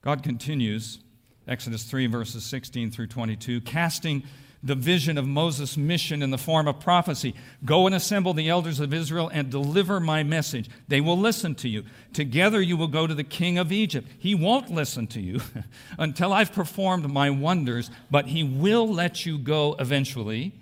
God 0.02 0.24
continues, 0.24 1.00
Exodus 1.48 1.84
3, 1.84 2.08
verses 2.08 2.44
16 2.44 2.92
through 2.92 3.08
22, 3.08 3.62
casting 3.62 4.24
the 4.64 4.76
vision 4.76 5.18
of 5.18 5.28
Moses' 5.28 5.78
mission 5.78 6.22
in 6.22 6.30
the 6.30 6.38
form 6.38 6.68
of 6.68 6.80
prophecy 6.80 7.34
Go 7.66 7.86
and 7.86 7.96
assemble 7.96 8.34
the 8.34 8.50
elders 8.50 8.80
of 8.80 8.94
Israel 8.94 9.30
and 9.34 9.50
deliver 9.50 10.00
my 10.00 10.24
message. 10.24 10.70
They 10.88 11.02
will 11.02 11.18
listen 11.18 11.56
to 11.56 11.70
you. 11.70 11.84
Together 12.14 12.62
you 12.62 12.78
will 12.78 12.88
go 12.88 13.08
to 13.08 13.14
the 13.14 13.24
king 13.24 13.58
of 13.58 13.72
Egypt. 13.72 14.08
He 14.18 14.36
won't 14.36 14.72
listen 14.72 15.08
to 15.08 15.22
you 15.22 15.42
until 15.98 16.34
I've 16.34 16.54
performed 16.54 17.12
my 17.12 17.30
wonders, 17.30 17.92
but 18.10 18.28
he 18.28 18.44
will 18.44 18.88
let 18.88 19.26
you 19.26 19.38
go 19.38 19.76
eventually. 19.80 20.54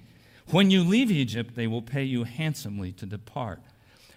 When 0.47 0.71
you 0.71 0.83
leave 0.83 1.11
Egypt, 1.11 1.55
they 1.55 1.67
will 1.67 1.81
pay 1.81 2.03
you 2.03 2.23
handsomely 2.23 2.91
to 2.93 3.05
depart. 3.05 3.61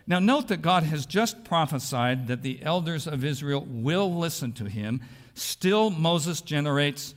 Now, 0.06 0.18
note 0.18 0.48
that 0.48 0.62
God 0.62 0.82
has 0.84 1.06
just 1.06 1.44
prophesied 1.44 2.26
that 2.26 2.42
the 2.42 2.62
elders 2.62 3.06
of 3.06 3.24
Israel 3.24 3.66
will 3.68 4.14
listen 4.14 4.52
to 4.54 4.64
him. 4.64 5.00
Still, 5.34 5.90
Moses 5.90 6.40
generates 6.40 7.14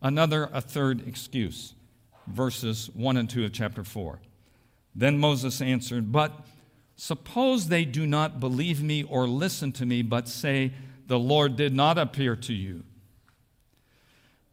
another, 0.00 0.48
a 0.52 0.60
third 0.60 1.06
excuse. 1.06 1.74
Verses 2.26 2.88
1 2.94 3.16
and 3.16 3.28
2 3.28 3.44
of 3.44 3.52
chapter 3.52 3.82
4. 3.82 4.20
Then 4.94 5.18
Moses 5.18 5.60
answered, 5.60 6.12
But 6.12 6.32
suppose 6.96 7.68
they 7.68 7.84
do 7.84 8.06
not 8.06 8.38
believe 8.38 8.82
me 8.82 9.02
or 9.02 9.26
listen 9.26 9.72
to 9.72 9.86
me, 9.86 10.02
but 10.02 10.28
say, 10.28 10.72
The 11.06 11.18
Lord 11.18 11.56
did 11.56 11.74
not 11.74 11.98
appear 11.98 12.36
to 12.36 12.52
you. 12.52 12.84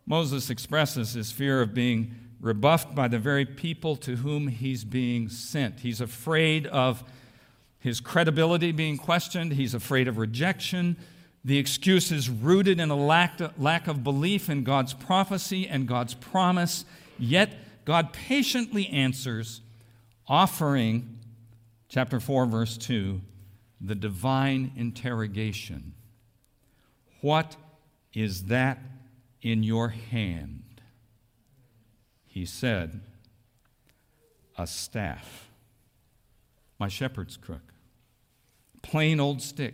Moses 0.06 0.50
expresses 0.50 1.14
his 1.14 1.32
fear 1.32 1.62
of 1.62 1.74
being 1.74 2.16
rebuffed 2.40 2.96
by 2.96 3.08
the 3.08 3.20
very 3.20 3.46
people 3.46 3.96
to 3.98 4.18
whom 4.18 4.48
he's 4.48 4.84
being 4.84 5.28
sent. 5.28 5.82
He's 5.82 6.02
afraid 6.02 6.66
of 6.68 7.04
his 7.88 8.02
credibility 8.02 8.74
being 8.74 8.98
questioned. 8.98 9.54
He's 9.54 9.74
afraid 9.74 10.10
of 10.10 10.18
rejection. 10.18 10.98
The 11.46 11.58
excuse 11.58 12.12
is 12.12 12.30
rooted 12.30 12.82
in 12.82 12.90
a 12.92 12.96
lack, 12.96 13.40
lack 13.58 13.88
of 13.88 14.04
belief 14.04 14.50
in 14.50 14.66
God's 14.66 14.94
prophecy 14.94 15.66
and 15.66 15.88
God's 15.88 16.14
promise. 16.14 16.84
Yet, 17.18 17.86
God 17.86 18.12
patiently 18.12 18.90
answers, 18.90 19.62
offering, 20.28 21.18
chapter 21.88 22.20
4, 22.20 22.46
verse 22.46 22.78
2, 22.78 23.22
the 23.80 23.96
divine 23.96 24.74
interrogation 24.76 25.94
What 27.22 27.56
is 28.14 28.46
that 28.46 28.80
in 29.42 29.64
your 29.64 29.90
hand? 29.90 30.82
He 32.26 32.46
said, 32.46 33.00
A 34.58 34.68
staff, 34.68 35.50
my 36.78 36.90
shepherd's 36.90 37.38
crook 37.38 37.67
plain 38.88 39.20
old 39.20 39.42
stick. 39.42 39.74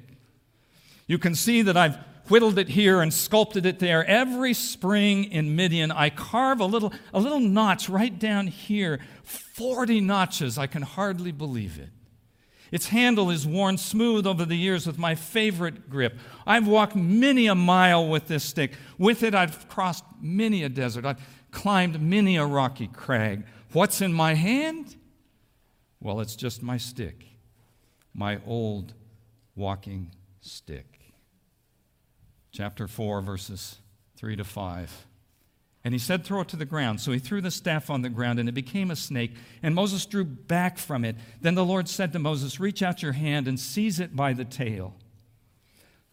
You 1.07 1.17
can 1.17 1.35
see 1.35 1.61
that 1.61 1.77
I've 1.77 1.97
whittled 2.29 2.57
it 2.57 2.69
here 2.69 3.01
and 3.01 3.13
sculpted 3.13 3.65
it 3.65 3.79
there. 3.79 4.05
Every 4.05 4.53
spring 4.53 5.25
in 5.25 5.55
Midian, 5.55 5.91
I 5.91 6.09
carve 6.09 6.59
a 6.59 6.65
little, 6.65 6.93
a 7.13 7.19
little 7.19 7.39
notch 7.39 7.89
right 7.89 8.17
down 8.17 8.47
here. 8.47 8.99
40 9.23 10.01
notches. 10.01 10.57
I 10.57 10.67
can 10.67 10.81
hardly 10.81 11.31
believe 11.31 11.79
it. 11.79 11.89
Its 12.71 12.87
handle 12.87 13.29
is 13.29 13.45
worn 13.45 13.77
smooth 13.77 14.25
over 14.25 14.45
the 14.45 14.55
years 14.55 14.87
with 14.87 14.97
my 14.97 15.13
favorite 15.13 15.91
grip. 15.91 16.17
I've 16.47 16.67
walked 16.67 16.95
many 16.95 17.45
a 17.45 17.53
mile 17.53 18.07
with 18.07 18.27
this 18.27 18.43
stick. 18.43 18.73
With 18.97 19.21
it, 19.21 19.35
I've 19.35 19.67
crossed 19.67 20.03
many 20.19 20.63
a 20.63 20.69
desert. 20.69 21.05
I've 21.05 21.21
climbed 21.51 22.01
many 22.01 22.35
a 22.35 22.45
rocky 22.45 22.87
crag. 22.87 23.45
What's 23.73 24.01
in 24.01 24.11
my 24.11 24.33
hand? 24.33 24.95
Well, 25.99 26.19
it's 26.19 26.35
just 26.35 26.63
my 26.63 26.77
stick, 26.77 27.25
my 28.13 28.39
old 28.45 28.95
walking 29.55 30.11
stick. 30.41 30.99
Chapter 32.51 32.87
4, 32.87 33.21
verses 33.21 33.77
3 34.17 34.35
to 34.35 34.43
5. 34.43 35.05
And 35.83 35.93
he 35.93 35.99
said, 35.99 36.23
Throw 36.23 36.41
it 36.41 36.47
to 36.49 36.55
the 36.55 36.65
ground. 36.65 37.01
So 37.01 37.11
he 37.11 37.19
threw 37.19 37.41
the 37.41 37.51
staff 37.51 37.89
on 37.89 38.01
the 38.01 38.09
ground, 38.09 38.39
and 38.39 38.47
it 38.47 38.53
became 38.53 38.89
a 38.89 38.95
snake. 38.95 39.35
And 39.61 39.75
Moses 39.75 40.05
drew 40.05 40.23
back 40.23 40.77
from 40.77 41.03
it. 41.03 41.17
Then 41.41 41.55
the 41.55 41.65
Lord 41.65 41.89
said 41.89 42.13
to 42.13 42.19
Moses, 42.19 42.59
Reach 42.59 42.81
out 42.81 43.01
your 43.01 43.13
hand 43.13 43.47
and 43.47 43.59
seize 43.59 43.99
it 43.99 44.15
by 44.15 44.33
the 44.33 44.45
tail. 44.45 44.95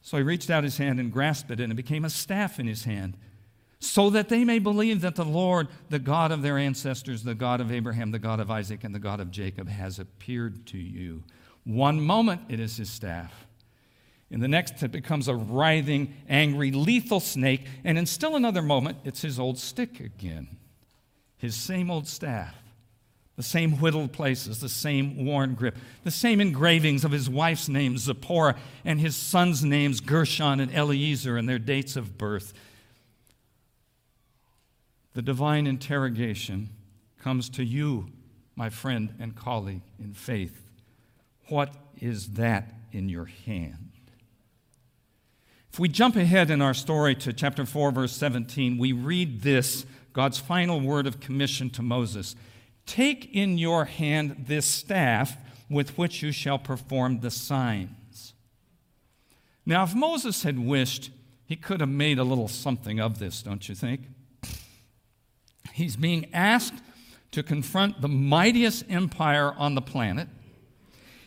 So 0.02 0.16
he 0.16 0.23
reached 0.23 0.50
out 0.50 0.64
his 0.64 0.78
hand 0.78 0.99
and 0.99 1.12
grasped 1.12 1.50
it, 1.50 1.61
and 1.61 1.73
it 1.73 1.76
became 1.76 2.04
a 2.04 2.11
staff 2.11 2.59
in 2.59 2.66
his 2.66 2.85
hand, 2.85 3.16
so 3.78 4.11
that 4.11 4.28
they 4.28 4.44
may 4.44 4.59
believe 4.59 5.02
that 5.02 5.14
the 5.14 5.25
Lord, 5.25 5.68
the 5.88 5.99
God 5.99 6.32
of 6.32 6.42
their 6.42 6.59
ancestors, 6.59 7.23
the 7.23 7.35
God 7.35 7.61
of 7.61 7.70
Abraham, 7.70 8.11
the 8.11 8.18
God 8.18 8.40
of 8.40 8.50
Isaac, 8.50 8.82
and 8.82 8.94
the 8.94 8.99
God 8.99 9.20
of 9.20 9.30
Jacob, 9.30 9.68
has 9.68 9.99
appeared 9.99 10.66
to 10.68 10.78
you. 10.78 11.23
One 11.64 12.00
moment 12.00 12.43
it 12.49 12.61
is 12.61 12.76
his 12.76 12.90
staff. 12.90 13.47
In 14.31 14.40
the 14.40 14.49
next, 14.49 14.83
it 14.83 14.93
becomes 14.93 15.26
a 15.26 15.35
writhing, 15.35 16.14
angry, 16.29 16.71
lethal 16.71 17.19
snake. 17.19 17.67
And 17.85 17.99
in 17.99 18.07
still 18.07 18.37
another 18.37 18.62
moment, 18.62 18.99
it's 19.05 19.23
his 19.23 19.40
old 19.40 19.59
stick 19.59 19.99
again, 19.99 20.57
his 21.37 21.57
same 21.57 21.90
old 21.90 22.07
staff, 22.07 22.55
the 23.37 23.43
same 23.43 23.81
whittled 23.81 24.12
places, 24.12 24.61
the 24.61 24.69
same 24.69 25.25
worn 25.26 25.55
grip, 25.55 25.76
the 26.05 26.12
same 26.12 26.40
engravings 26.40 27.05
of 27.05 27.11
his 27.11 27.29
wife's 27.29 27.69
name, 27.69 27.99
Zipporah, 27.99 28.57
and 28.85 29.00
his 29.00 29.17
sons' 29.17 29.64
names, 29.64 30.00
Gershom 30.00 30.61
and 30.61 30.73
Eliezer, 30.73 31.37
and 31.37 31.49
their 31.49 31.59
dates 31.59 31.97
of 31.97 32.17
birth. 32.17 32.52
The 35.14 35.23
divine 35.23 35.67
interrogation 35.67 36.69
comes 37.21 37.50
to 37.50 37.64
you, 37.64 38.07
my 38.55 38.71
friend 38.71 39.12
and 39.19 39.35
colleague 39.35 39.83
in 39.99 40.14
faith. 40.14 40.69
What 41.50 41.75
is 42.00 42.35
that 42.35 42.73
in 42.92 43.09
your 43.09 43.26
hand? 43.26 43.90
If 45.73 45.78
we 45.78 45.88
jump 45.88 46.16
ahead 46.16 46.50
in 46.50 46.62
our 46.62 46.75
story 46.75 47.14
to 47.16 47.33
chapter 47.33 47.66
4, 47.66 47.90
verse 47.90 48.12
17, 48.12 48.78
we 48.78 48.92
read 48.92 49.42
this 49.42 49.85
God's 50.12 50.38
final 50.38 50.80
word 50.80 51.07
of 51.07 51.21
commission 51.21 51.69
to 51.71 51.83
Moses 51.83 52.35
Take 52.87 53.33
in 53.35 53.59
your 53.59 53.85
hand 53.85 54.47
this 54.49 54.66
staff 54.66 55.37
with 55.69 55.97
which 55.97 56.23
you 56.23 56.33
shall 56.33 56.59
perform 56.59 57.21
the 57.21 57.30
signs. 57.30 58.35
Now, 59.64 59.85
if 59.85 59.95
Moses 59.95 60.42
had 60.42 60.59
wished, 60.59 61.11
he 61.45 61.54
could 61.54 61.80
have 61.80 61.88
made 61.88 62.19
a 62.19 62.25
little 62.25 62.49
something 62.49 62.99
of 62.99 63.19
this, 63.21 63.42
don't 63.42 63.69
you 63.69 63.75
think? 63.75 64.02
He's 65.73 65.95
being 65.95 66.33
asked 66.33 66.83
to 67.30 67.45
confront 67.45 68.00
the 68.00 68.09
mightiest 68.09 68.85
empire 68.88 69.52
on 69.57 69.76
the 69.76 69.83
planet 69.83 70.28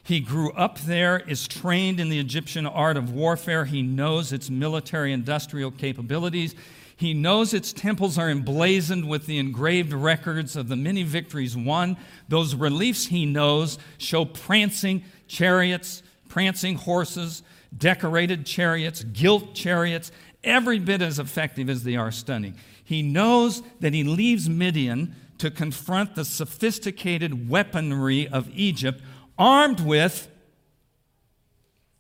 he 0.04 0.20
grew 0.20 0.52
up 0.52 0.80
there, 0.80 1.20
is 1.20 1.48
trained 1.48 2.00
in 2.00 2.10
the 2.10 2.20
Egyptian 2.20 2.68
art 2.68 2.98
of 2.98 3.14
warfare. 3.14 3.64
He 3.64 3.82
knows 3.82 4.34
its 4.34 4.50
military 4.50 5.14
industrial 5.14 5.72
capabilities. 5.72 6.56
He 6.98 7.14
knows 7.14 7.54
its 7.54 7.72
temples 7.72 8.18
are 8.18 8.30
emblazoned 8.30 9.08
with 9.08 9.26
the 9.26 9.40
engraved 9.40 9.94
records 9.94 10.58
of 10.58 10.68
the 10.68 10.76
many 10.76 11.04
victories 11.04 11.56
won. 11.56 11.96
Those 12.28 12.54
reliefs 12.54 13.08
he 13.08 13.26
knows 13.26 13.80
show 13.98 14.26
prancing 14.26 15.06
chariots, 15.28 16.04
prancing 16.28 16.76
horses, 16.76 17.42
decorated 17.76 18.46
chariots, 18.46 19.04
gilt 19.06 19.56
chariots, 19.56 20.12
every 20.44 20.80
bit 20.80 21.02
as 21.02 21.18
effective 21.18 21.70
as 21.70 21.84
they 21.84 21.96
are 21.96 22.12
stunning. 22.12 22.56
He 22.84 23.02
knows 23.02 23.64
that 23.80 23.94
he 23.94 24.04
leaves 24.04 24.50
Midian 24.50 25.16
to 25.38 25.50
confront 25.50 26.16
the 26.16 26.26
sophisticated 26.26 27.50
weaponry 27.50 28.28
of 28.28 28.50
Egypt 28.54 29.02
armed 29.38 29.80
with 29.80 30.30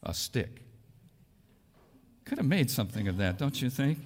a 0.02 0.14
stick. 0.14 0.64
Could 2.26 2.38
have 2.38 2.48
made 2.48 2.70
something 2.70 3.08
of 3.08 3.18
that, 3.18 3.38
don't 3.38 3.62
you 3.62 3.70
think? 3.70 4.00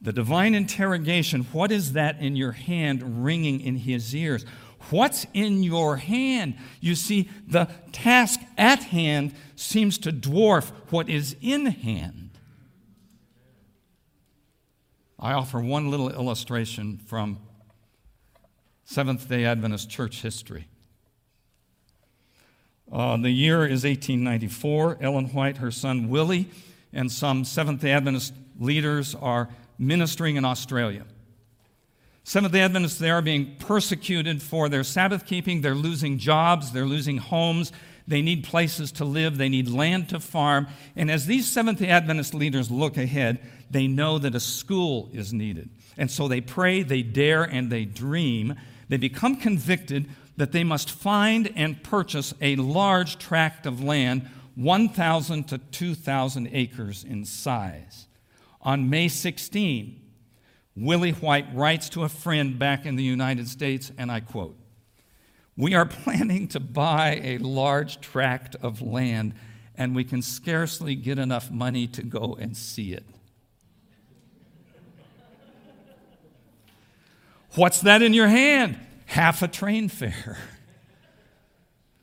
The 0.00 0.12
divine 0.12 0.54
interrogation 0.54 1.42
what 1.52 1.70
is 1.70 1.92
that 1.92 2.20
in 2.20 2.36
your 2.36 2.52
hand 2.52 3.24
ringing 3.24 3.60
in 3.60 3.76
his 3.76 4.14
ears? 4.14 4.44
What's 4.88 5.26
in 5.34 5.62
your 5.62 5.96
hand? 5.96 6.56
You 6.80 6.94
see, 6.94 7.28
the 7.46 7.68
task 7.92 8.40
at 8.56 8.84
hand 8.84 9.34
seems 9.54 9.98
to 9.98 10.12
dwarf 10.12 10.70
what 10.90 11.10
is 11.10 11.36
in 11.42 11.66
hand. 11.66 12.30
I 15.18 15.34
offer 15.34 15.60
one 15.60 15.90
little 15.90 16.10
illustration 16.10 16.96
from 16.96 17.40
Seventh 18.84 19.28
day 19.28 19.44
Adventist 19.44 19.90
church 19.90 20.22
history. 20.22 20.66
Uh, 22.92 23.16
the 23.16 23.30
year 23.30 23.64
is 23.64 23.84
1894. 23.84 24.98
Ellen 25.00 25.26
White, 25.26 25.58
her 25.58 25.70
son 25.70 26.08
Willie, 26.08 26.50
and 26.92 27.10
some 27.10 27.44
Seventh 27.44 27.82
day 27.82 27.92
Adventist 27.92 28.34
leaders 28.58 29.14
are 29.14 29.48
ministering 29.78 30.36
in 30.36 30.44
Australia. 30.44 31.04
Seventh 32.24 32.52
day 32.52 32.62
Adventists 32.62 32.98
there 32.98 33.14
are 33.14 33.22
being 33.22 33.56
persecuted 33.58 34.42
for 34.42 34.68
their 34.68 34.82
Sabbath 34.82 35.24
keeping. 35.24 35.60
They're 35.60 35.74
losing 35.74 36.18
jobs, 36.18 36.72
they're 36.72 36.84
losing 36.84 37.18
homes, 37.18 37.70
they 38.08 38.22
need 38.22 38.42
places 38.42 38.90
to 38.92 39.04
live, 39.04 39.38
they 39.38 39.48
need 39.48 39.68
land 39.68 40.08
to 40.08 40.18
farm. 40.18 40.66
And 40.96 41.10
as 41.10 41.26
these 41.26 41.48
Seventh 41.48 41.78
day 41.78 41.88
Adventist 41.88 42.34
leaders 42.34 42.72
look 42.72 42.96
ahead, 42.96 43.38
they 43.70 43.86
know 43.86 44.18
that 44.18 44.34
a 44.34 44.40
school 44.40 45.10
is 45.12 45.32
needed. 45.32 45.70
And 45.96 46.10
so 46.10 46.26
they 46.26 46.40
pray, 46.40 46.82
they 46.82 47.02
dare, 47.02 47.44
and 47.44 47.70
they 47.70 47.84
dream. 47.84 48.56
They 48.88 48.96
become 48.96 49.36
convicted 49.36 50.08
that 50.40 50.52
they 50.52 50.64
must 50.64 50.90
find 50.90 51.52
and 51.54 51.82
purchase 51.82 52.32
a 52.40 52.56
large 52.56 53.18
tract 53.18 53.66
of 53.66 53.84
land, 53.84 54.26
1,000 54.54 55.44
to 55.44 55.58
2,000 55.58 56.48
acres 56.50 57.04
in 57.04 57.26
size. 57.26 58.06
On 58.62 58.88
May 58.88 59.08
16, 59.08 60.00
Willie 60.74 61.10
White 61.10 61.54
writes 61.54 61.90
to 61.90 62.04
a 62.04 62.08
friend 62.08 62.58
back 62.58 62.86
in 62.86 62.96
the 62.96 63.04
United 63.04 63.48
States, 63.48 63.92
and 63.98 64.10
I 64.10 64.20
quote 64.20 64.56
We 65.58 65.74
are 65.74 65.84
planning 66.04 66.48
to 66.48 66.58
buy 66.58 67.20
a 67.22 67.36
large 67.36 68.00
tract 68.00 68.56
of 68.62 68.80
land, 68.80 69.34
and 69.76 69.94
we 69.94 70.04
can 70.04 70.22
scarcely 70.22 70.94
get 70.94 71.18
enough 71.18 71.50
money 71.50 71.86
to 71.88 72.02
go 72.02 72.34
and 72.40 72.56
see 72.56 72.94
it. 72.94 73.04
What's 77.56 77.82
that 77.82 78.00
in 78.00 78.14
your 78.14 78.28
hand? 78.28 78.78
Half 79.10 79.42
a 79.42 79.48
train 79.48 79.88
fare. 79.88 80.38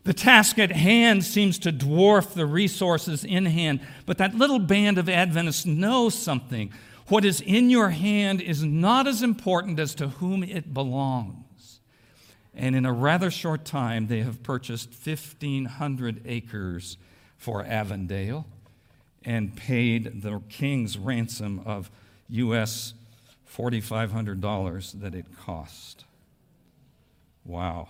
The 0.04 0.14
task 0.14 0.60
at 0.60 0.72
hand 0.72 1.24
seems 1.24 1.60
to 1.60 1.72
dwarf 1.72 2.34
the 2.34 2.46
resources 2.46 3.24
in 3.24 3.46
hand, 3.46 3.82
but 4.06 4.18
that 4.18 4.36
little 4.36 4.60
band 4.60 4.98
of 4.98 5.10
Adventists 5.10 5.66
knows 5.66 6.16
something. 6.16 6.72
What 7.08 7.24
is 7.24 7.42
in 7.42 7.70
your 7.70 7.90
hand 7.90 8.42
is 8.42 8.64
not 8.64 9.08
as 9.08 9.24
important 9.24 9.80
as 9.80 9.96
to 9.96 10.10
whom 10.10 10.44
it 10.44 10.74
belongs. 10.74 11.80
And 12.54 12.76
in 12.76 12.86
a 12.86 12.92
rather 12.92 13.32
short 13.32 13.64
time, 13.64 14.08
they 14.08 14.22
have 14.22 14.44
purchased 14.44 14.90
1,500 14.90 16.22
acres 16.26 16.98
for 17.38 17.64
Avondale 17.64 18.46
and 19.24 19.56
paid 19.56 20.24
the 20.24 20.42
king's 20.50 20.98
ransom 20.98 21.62
of 21.66 21.90
U.S. 22.30 22.94
$4,500 23.54 25.00
that 25.00 25.16
it 25.16 25.26
cost. 25.38 26.04
Wow. 27.48 27.88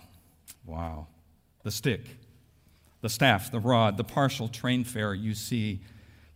Wow. 0.66 1.08
The 1.64 1.72
stick, 1.72 2.02
the 3.02 3.10
staff, 3.10 3.52
the 3.52 3.60
rod, 3.60 3.98
the 3.98 4.04
partial 4.04 4.48
train 4.48 4.84
fare 4.84 5.14
you 5.14 5.34
see 5.34 5.82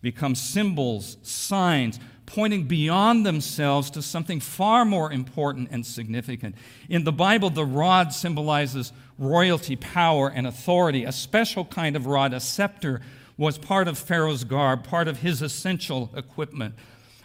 become 0.02 0.34
symbols, 0.34 1.18
signs, 1.22 2.00
pointing 2.26 2.64
beyond 2.64 3.26
themselves 3.26 3.92
to 3.92 4.02
something 4.02 4.40
far 4.40 4.84
more 4.84 5.12
important 5.12 5.70
and 5.72 5.86
significant. 5.86 6.56
In 6.90 7.04
the 7.04 7.12
Bible, 7.12 7.52
the 7.52 7.66
rod 7.66 8.12
symbolizes 8.12 8.92
royalty, 9.20 9.76
power, 9.76 10.28
and 10.30 10.48
authority. 10.48 11.04
A 11.04 11.12
special 11.12 11.66
kind 11.66 11.96
of 11.96 12.08
rod, 12.08 12.34
a 12.34 12.40
scepter, 12.40 13.02
was 13.38 13.58
part 13.58 13.88
of 13.88 13.98
Pharaoh's 13.98 14.44
garb, 14.44 14.84
part 14.84 15.08
of 15.08 15.20
his 15.20 15.42
essential 15.42 16.12
equipment. 16.16 16.74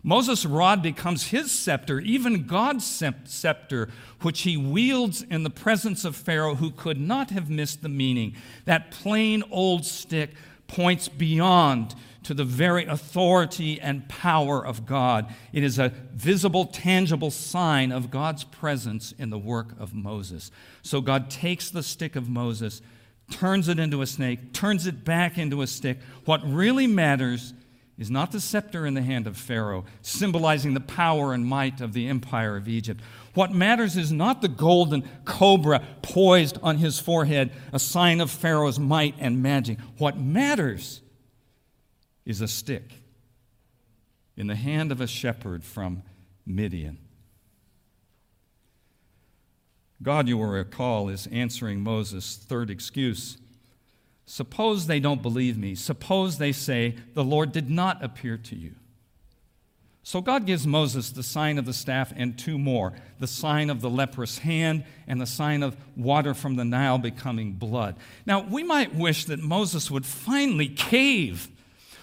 Moses' 0.07 0.47
rod 0.47 0.85
becomes 0.85 1.27
his 1.27 1.51
scepter, 1.51 1.99
even 1.99 2.47
God's 2.47 2.87
scepter, 3.25 3.89
which 4.23 4.43
he 4.43 4.57
wields 4.57 5.21
in 5.21 5.43
the 5.43 5.51
presence 5.51 6.05
of 6.05 6.15
Pharaoh, 6.15 6.55
who 6.55 6.71
could 6.71 7.01
not 7.01 7.31
have 7.31 7.51
missed 7.51 7.83
the 7.83 7.89
meaning. 7.89 8.37
That 8.67 8.93
plain 8.93 9.43
old 9.51 9.85
stick 9.85 10.31
points 10.69 11.09
beyond 11.09 11.97
to 12.23 12.35
the 12.35 12.45
very 12.45 12.85
authority 12.85 13.81
and 13.81 14.09
power 14.09 14.65
of 14.65 14.87
God. 14.87 15.35
It 15.53 15.65
is 15.65 15.77
a 15.77 15.93
visible, 16.13 16.67
tangible 16.67 17.33
sign 17.33 17.91
of 17.91 18.09
God's 18.09 18.45
presence 18.45 19.13
in 19.19 19.31
the 19.31 19.39
work 19.39 19.75
of 19.77 19.93
Moses. 19.93 20.53
So 20.83 21.01
God 21.01 21.31
takes 21.31 21.69
the 21.69 21.83
stick 21.83 22.15
of 22.15 22.29
Moses, 22.29 22.81
turns 23.33 23.67
it 23.67 23.81
into 23.81 24.03
a 24.03 24.07
snake, 24.07 24.53
turns 24.53 24.87
it 24.87 25.05
back 25.05 25.37
into 25.37 25.63
a 25.63 25.67
stick. 25.67 25.99
What 26.27 26.49
really 26.49 26.87
matters 26.87 27.55
is 27.99 28.11
not 28.11 28.31
the 28.31 28.41
scepter 28.41 28.85
in 28.85 28.95
the 28.95 29.03
hand 29.03 29.27
of 29.27 29.37
Pharaoh, 29.37 29.85
symbolizing 30.03 30.75
the 30.75 30.81
power 30.81 31.33
and 31.33 31.47
might 31.47 31.81
of 31.81 31.95
the 31.95 32.09
empire 32.09 32.57
of 32.57 32.69
Egypt. 32.69 33.01
What 33.33 33.53
matters 33.53 33.97
is 33.97 34.13
not 34.13 34.43
the 34.43 34.49
golden 34.49 35.09
cobra 35.25 35.83
poised 36.03 36.59
on 36.63 36.79
his 36.79 36.99
forehead, 36.99 37.53
a 37.73 37.79
sign 37.79 38.21
of 38.21 38.31
Pharaoh's 38.31 38.79
might 38.79 39.15
and 39.19 39.43
magic. 39.43 39.79
What 39.97 40.19
matters 40.19 41.01
is 42.27 42.41
a 42.41 42.49
stick 42.49 43.01
in 44.37 44.47
the 44.47 44.57
hand 44.57 44.93
of 44.93 45.01
a 45.01 45.07
shepherd 45.07 45.65
from 45.65 46.03
Midian. 46.45 46.99
God, 50.03 50.29
you 50.29 50.37
will 50.37 50.47
recall, 50.47 51.09
is 51.09 51.27
answering 51.29 51.81
Moses' 51.81 52.37
third 52.37 52.69
excuse. 52.69 53.39
Suppose 54.27 54.89
they 54.89 54.99
don't 54.99 55.23
believe 55.23 55.57
me. 55.57 55.77
Suppose 55.77 56.39
they 56.39 56.53
say, 56.53 56.97
The 57.15 57.25
Lord 57.25 57.53
did 57.53 57.71
not 57.71 58.05
appear 58.05 58.37
to 58.37 58.57
you. 58.57 58.75
So 60.03 60.21
God 60.21 60.47
gives 60.47 60.67
Moses 60.67 61.11
the 61.11 61.23
sign 61.25 61.59
of 61.59 61.65
the 61.65 61.73
staff 61.73 62.13
and 62.15 62.39
two 62.39 62.59
more 62.59 62.93
the 63.19 63.27
sign 63.27 63.71
of 63.71 63.81
the 63.81 63.91
leprous 63.91 64.39
hand 64.39 64.85
and 65.09 65.21
the 65.21 65.27
sign 65.27 65.63
of 65.63 65.77
water 65.97 66.35
from 66.35 66.55
the 66.55 66.65
Nile 66.65 66.99
becoming 66.99 67.53
blood. 67.53 67.97
Now, 68.25 68.41
we 68.41 68.63
might 68.63 68.95
wish 68.95 69.25
that 69.25 69.41
Moses 69.41 69.91
would 69.91 70.07
finally 70.07 70.69
cave, 70.69 71.49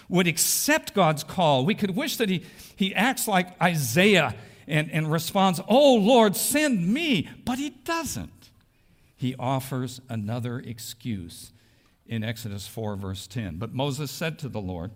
would 0.08 0.26
accept 0.26 0.92
God's 0.92 1.24
call. 1.24 1.64
We 1.64 1.74
could 1.74 1.96
wish 1.96 2.16
that 2.16 2.28
he, 2.28 2.44
he 2.76 2.94
acts 2.94 3.26
like 3.26 3.58
Isaiah 3.62 4.34
and, 4.66 4.90
and 4.90 5.10
responds, 5.10 5.60
Oh 5.68 5.94
Lord, 5.94 6.36
send 6.36 6.86
me. 6.86 7.28
But 7.44 7.58
he 7.58 7.70
doesn't. 7.70 8.50
He 9.16 9.34
offers 9.38 10.02
another 10.10 10.58
excuse 10.58 11.52
in 12.06 12.22
Exodus 12.22 12.66
4, 12.66 12.96
verse 12.96 13.26
10. 13.26 13.56
But 13.56 13.74
Moses 13.74 14.10
said 14.10 14.38
to 14.40 14.48
the 14.48 14.60
Lord, 14.60 14.90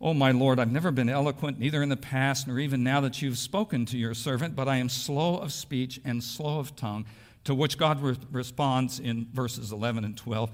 Oh, 0.00 0.14
my 0.14 0.30
Lord, 0.30 0.60
I've 0.60 0.70
never 0.70 0.92
been 0.92 1.08
eloquent, 1.08 1.58
neither 1.58 1.82
in 1.82 1.88
the 1.88 1.96
past 1.96 2.46
nor 2.46 2.60
even 2.60 2.84
now 2.84 3.00
that 3.00 3.20
you've 3.20 3.38
spoken 3.38 3.84
to 3.86 3.98
your 3.98 4.14
servant, 4.14 4.54
but 4.54 4.68
I 4.68 4.76
am 4.76 4.88
slow 4.88 5.38
of 5.38 5.52
speech 5.52 6.00
and 6.04 6.22
slow 6.22 6.60
of 6.60 6.76
tongue. 6.76 7.04
To 7.44 7.54
which 7.54 7.78
God 7.78 8.00
re- 8.02 8.16
responds 8.30 9.00
in 9.00 9.26
verses 9.32 9.72
11 9.72 10.04
and 10.04 10.16
12 10.16 10.50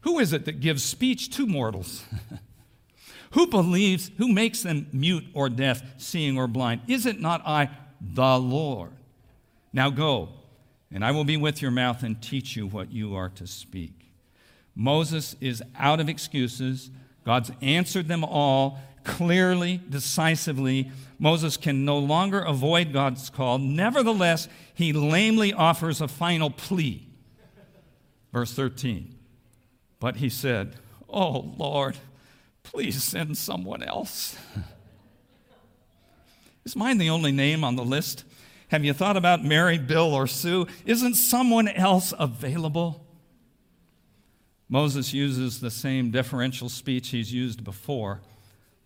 Who 0.00 0.18
is 0.18 0.32
it 0.32 0.46
that 0.46 0.60
gives 0.60 0.82
speech 0.82 1.30
to 1.36 1.46
mortals? 1.46 2.04
who 3.32 3.46
believes, 3.46 4.10
who 4.16 4.32
makes 4.32 4.62
them 4.62 4.88
mute 4.92 5.26
or 5.34 5.48
deaf, 5.48 5.82
seeing 5.98 6.38
or 6.38 6.48
blind? 6.48 6.82
Is 6.88 7.06
it 7.06 7.20
not 7.20 7.42
I, 7.46 7.70
the 8.00 8.38
Lord? 8.38 8.92
Now 9.72 9.90
go, 9.90 10.30
and 10.90 11.04
I 11.04 11.10
will 11.10 11.24
be 11.24 11.36
with 11.36 11.60
your 11.60 11.70
mouth 11.70 12.02
and 12.02 12.20
teach 12.20 12.56
you 12.56 12.66
what 12.66 12.90
you 12.90 13.14
are 13.14 13.28
to 13.30 13.46
speak. 13.46 14.07
Moses 14.78 15.34
is 15.40 15.60
out 15.76 15.98
of 15.98 16.08
excuses. 16.08 16.92
God's 17.26 17.50
answered 17.60 18.06
them 18.06 18.22
all 18.22 18.78
clearly, 19.02 19.82
decisively. 19.90 20.92
Moses 21.18 21.56
can 21.56 21.84
no 21.84 21.98
longer 21.98 22.38
avoid 22.38 22.92
God's 22.92 23.28
call. 23.28 23.58
Nevertheless, 23.58 24.46
he 24.72 24.92
lamely 24.92 25.52
offers 25.52 26.00
a 26.00 26.06
final 26.06 26.48
plea. 26.48 27.08
Verse 28.32 28.52
13. 28.52 29.16
But 29.98 30.16
he 30.16 30.28
said, 30.28 30.76
Oh 31.08 31.52
Lord, 31.56 31.96
please 32.62 33.02
send 33.02 33.36
someone 33.36 33.82
else. 33.82 34.36
Is 36.64 36.76
mine 36.76 36.98
the 36.98 37.10
only 37.10 37.32
name 37.32 37.64
on 37.64 37.74
the 37.74 37.84
list? 37.84 38.22
Have 38.68 38.84
you 38.84 38.92
thought 38.92 39.16
about 39.16 39.44
Mary, 39.44 39.78
Bill, 39.78 40.14
or 40.14 40.28
Sue? 40.28 40.68
Isn't 40.86 41.14
someone 41.14 41.66
else 41.66 42.14
available? 42.16 43.07
Moses 44.68 45.12
uses 45.12 45.60
the 45.60 45.70
same 45.70 46.10
deferential 46.10 46.68
speech 46.68 47.08
he's 47.08 47.32
used 47.32 47.64
before 47.64 48.20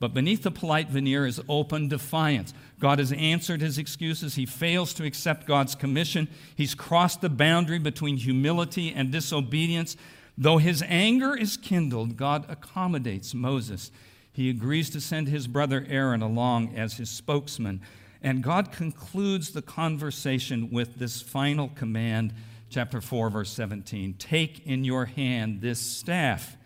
but 0.02 0.14
beneath 0.14 0.42
the 0.42 0.50
polite 0.50 0.88
veneer 0.88 1.24
is 1.24 1.40
open 1.48 1.86
defiance. 1.86 2.52
God 2.80 2.98
has 2.98 3.12
answered 3.12 3.60
his 3.60 3.78
excuses. 3.78 4.34
He 4.34 4.46
fails 4.46 4.92
to 4.94 5.04
accept 5.04 5.46
God's 5.46 5.76
commission. 5.76 6.26
He's 6.56 6.74
crossed 6.74 7.20
the 7.20 7.28
boundary 7.28 7.78
between 7.78 8.16
humility 8.16 8.92
and 8.92 9.12
disobedience. 9.12 9.96
Though 10.36 10.58
his 10.58 10.82
anger 10.88 11.36
is 11.36 11.56
kindled, 11.56 12.16
God 12.16 12.44
accommodates 12.48 13.32
Moses. 13.32 13.92
He 14.32 14.50
agrees 14.50 14.90
to 14.90 15.00
send 15.00 15.28
his 15.28 15.46
brother 15.46 15.86
Aaron 15.88 16.20
along 16.20 16.74
as 16.74 16.94
his 16.94 17.08
spokesman. 17.08 17.80
And 18.20 18.42
God 18.42 18.72
concludes 18.72 19.52
the 19.52 19.62
conversation 19.62 20.72
with 20.72 20.96
this 20.96 21.22
final 21.22 21.68
command, 21.76 22.34
chapter 22.72 23.00
4, 23.00 23.30
verse 23.30 23.50
17 23.50 24.14
Take 24.14 24.66
in 24.66 24.84
your 24.84 25.04
hand 25.04 25.60
this 25.60 25.78
staff 25.78 26.56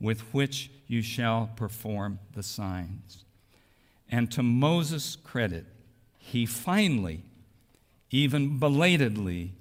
with 0.00 0.20
which 0.32 0.70
you 0.86 1.02
shall 1.02 1.50
perform 1.56 2.18
the 2.34 2.42
signs. 2.42 3.24
And 4.10 4.30
to 4.32 4.42
Moses' 4.42 5.16
credit, 5.16 5.66
he 6.18 6.46
finally, 6.46 7.24
even 8.10 8.58
belatedly, 8.58 9.54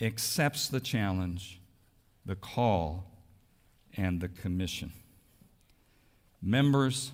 accepts 0.00 0.68
the 0.68 0.80
challenge, 0.80 1.60
the 2.24 2.36
call, 2.36 3.10
and 3.96 4.20
the 4.20 4.28
commission. 4.28 4.92
Members 6.40 7.12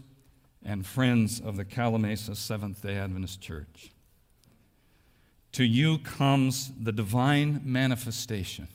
and 0.62 0.85
friends 0.87 1.40
of 1.40 1.57
the 1.57 1.64
Calimesa 1.64 2.37
Seventh 2.37 2.83
day 2.83 2.96
Adventist 2.96 3.40
Church, 3.40 3.93
to 5.55 5.62
you 5.62 5.99
comes 5.99 6.73
the 6.81 6.90
divine 6.90 7.61
manifestation 7.64 8.67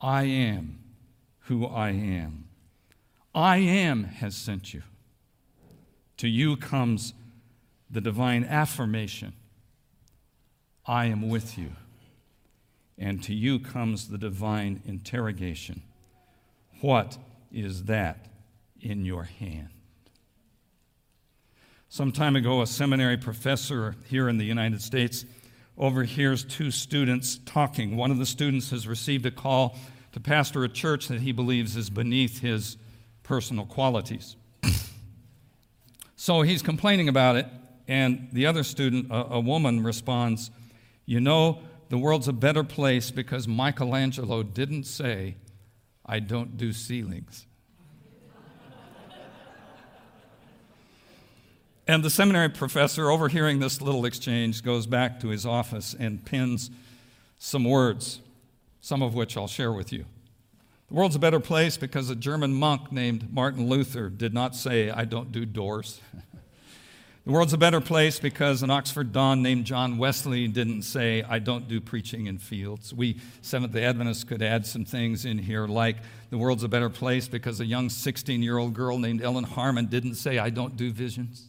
I 0.00 0.24
am 0.24 0.78
who 1.40 1.66
I 1.66 1.90
am. 1.90 2.48
I 3.34 3.58
am 3.58 4.04
has 4.04 4.34
sent 4.34 4.72
you. 4.72 4.82
To 6.18 6.28
you 6.28 6.56
comes 6.56 7.12
the 7.90 8.00
divine 8.00 8.44
affirmation 8.44 9.34
I 10.86 11.06
am 11.06 11.28
with 11.28 11.58
you. 11.58 11.72
And 12.96 13.22
to 13.24 13.34
you 13.34 13.58
comes 13.58 14.08
the 14.08 14.18
divine 14.18 14.82
interrogation 14.86 15.82
What 16.80 17.18
is 17.52 17.84
that 17.84 18.26
in 18.80 19.04
your 19.04 19.24
hand? 19.24 19.75
Some 21.88 22.10
time 22.10 22.34
ago, 22.34 22.62
a 22.62 22.66
seminary 22.66 23.16
professor 23.16 23.94
here 24.08 24.28
in 24.28 24.38
the 24.38 24.44
United 24.44 24.82
States 24.82 25.24
overhears 25.78 26.44
two 26.44 26.72
students 26.72 27.38
talking. 27.46 27.96
One 27.96 28.10
of 28.10 28.18
the 28.18 28.26
students 28.26 28.70
has 28.70 28.88
received 28.88 29.24
a 29.24 29.30
call 29.30 29.78
to 30.12 30.18
pastor 30.18 30.64
a 30.64 30.68
church 30.68 31.06
that 31.08 31.20
he 31.20 31.30
believes 31.30 31.76
is 31.76 31.88
beneath 31.88 32.40
his 32.40 32.76
personal 33.22 33.66
qualities. 33.66 34.34
so 36.16 36.42
he's 36.42 36.60
complaining 36.60 37.08
about 37.08 37.36
it, 37.36 37.46
and 37.86 38.28
the 38.32 38.46
other 38.46 38.64
student, 38.64 39.06
a, 39.12 39.34
a 39.34 39.40
woman, 39.40 39.84
responds, 39.84 40.50
You 41.04 41.20
know, 41.20 41.60
the 41.88 41.98
world's 41.98 42.26
a 42.26 42.32
better 42.32 42.64
place 42.64 43.12
because 43.12 43.46
Michelangelo 43.46 44.42
didn't 44.42 44.84
say, 44.84 45.36
I 46.04 46.18
don't 46.18 46.56
do 46.56 46.72
ceilings. 46.72 47.46
And 51.86 52.02
the 52.02 52.10
seminary 52.10 52.48
professor, 52.48 53.10
overhearing 53.10 53.60
this 53.60 53.80
little 53.80 54.04
exchange, 54.04 54.62
goes 54.62 54.86
back 54.86 55.20
to 55.20 55.28
his 55.28 55.46
office 55.46 55.94
and 55.98 56.24
pins 56.24 56.70
some 57.38 57.64
words 57.64 58.20
some 58.86 59.02
of 59.02 59.14
which 59.16 59.36
I'll 59.36 59.48
share 59.48 59.72
with 59.72 59.92
you. 59.92 60.04
The 60.86 60.94
world's 60.94 61.16
a 61.16 61.18
better 61.18 61.40
place 61.40 61.76
because 61.76 62.08
a 62.08 62.14
German 62.14 62.54
monk 62.54 62.92
named 62.92 63.32
Martin 63.32 63.68
Luther 63.68 64.08
did 64.08 64.32
not 64.32 64.54
say, 64.54 64.90
I 64.90 65.04
don't 65.04 65.32
do 65.32 65.44
doors. 65.44 66.00
the 67.24 67.32
world's 67.32 67.52
a 67.52 67.58
better 67.58 67.80
place 67.80 68.20
because 68.20 68.62
an 68.62 68.70
Oxford 68.70 69.12
Don 69.12 69.42
named 69.42 69.64
John 69.64 69.98
Wesley 69.98 70.46
didn't 70.46 70.82
say, 70.82 71.24
I 71.28 71.40
don't 71.40 71.66
do 71.66 71.80
preaching 71.80 72.26
in 72.26 72.38
fields. 72.38 72.94
We 72.94 73.18
Seventh 73.42 73.72
day 73.72 73.82
Adventists 73.82 74.22
could 74.22 74.40
add 74.40 74.64
some 74.64 74.84
things 74.84 75.24
in 75.24 75.38
here 75.38 75.66
like, 75.66 75.96
the 76.30 76.38
world's 76.38 76.62
a 76.62 76.68
better 76.68 76.88
place 76.88 77.26
because 77.26 77.58
a 77.58 77.66
young 77.66 77.90
16 77.90 78.40
year 78.40 78.56
old 78.56 78.72
girl 78.72 79.00
named 79.00 79.20
Ellen 79.20 79.42
Harmon 79.42 79.86
didn't 79.86 80.14
say, 80.14 80.38
I 80.38 80.50
don't 80.50 80.76
do 80.76 80.92
visions. 80.92 81.48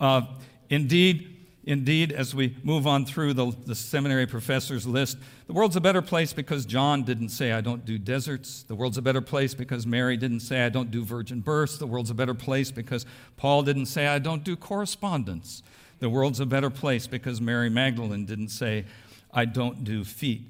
Uh, 0.00 0.22
indeed, 0.70 1.38
Indeed, 1.68 2.12
as 2.12 2.34
we 2.34 2.56
move 2.62 2.86
on 2.86 3.04
through 3.04 3.34
the, 3.34 3.54
the, 3.66 3.74
seminary 3.74 4.26
professor's 4.26 4.86
list, 4.86 5.18
the 5.46 5.52
world's 5.52 5.76
a 5.76 5.82
better 5.82 6.00
place 6.00 6.32
because 6.32 6.64
John 6.64 7.02
didn't 7.02 7.28
say, 7.28 7.52
I 7.52 7.60
don't 7.60 7.84
do 7.84 7.98
deserts. 7.98 8.62
The 8.62 8.74
world's 8.74 8.96
a 8.96 9.02
better 9.02 9.20
place 9.20 9.52
because 9.52 9.86
Mary 9.86 10.16
didn't 10.16 10.40
say, 10.40 10.64
I 10.64 10.70
don't 10.70 10.90
do 10.90 11.04
virgin 11.04 11.40
births. 11.40 11.76
The 11.76 11.86
world's 11.86 12.08
a 12.08 12.14
better 12.14 12.32
place 12.32 12.70
because 12.70 13.04
Paul 13.36 13.64
didn't 13.64 13.84
say, 13.84 14.06
I 14.06 14.18
don't 14.18 14.44
do 14.44 14.56
correspondence. 14.56 15.62
The 15.98 16.08
world's 16.08 16.40
a 16.40 16.46
better 16.46 16.70
place 16.70 17.06
because 17.06 17.38
Mary 17.38 17.68
Magdalene 17.68 18.24
didn't 18.24 18.48
say, 18.48 18.86
I 19.30 19.44
don't 19.44 19.84
do 19.84 20.04
feet. 20.04 20.46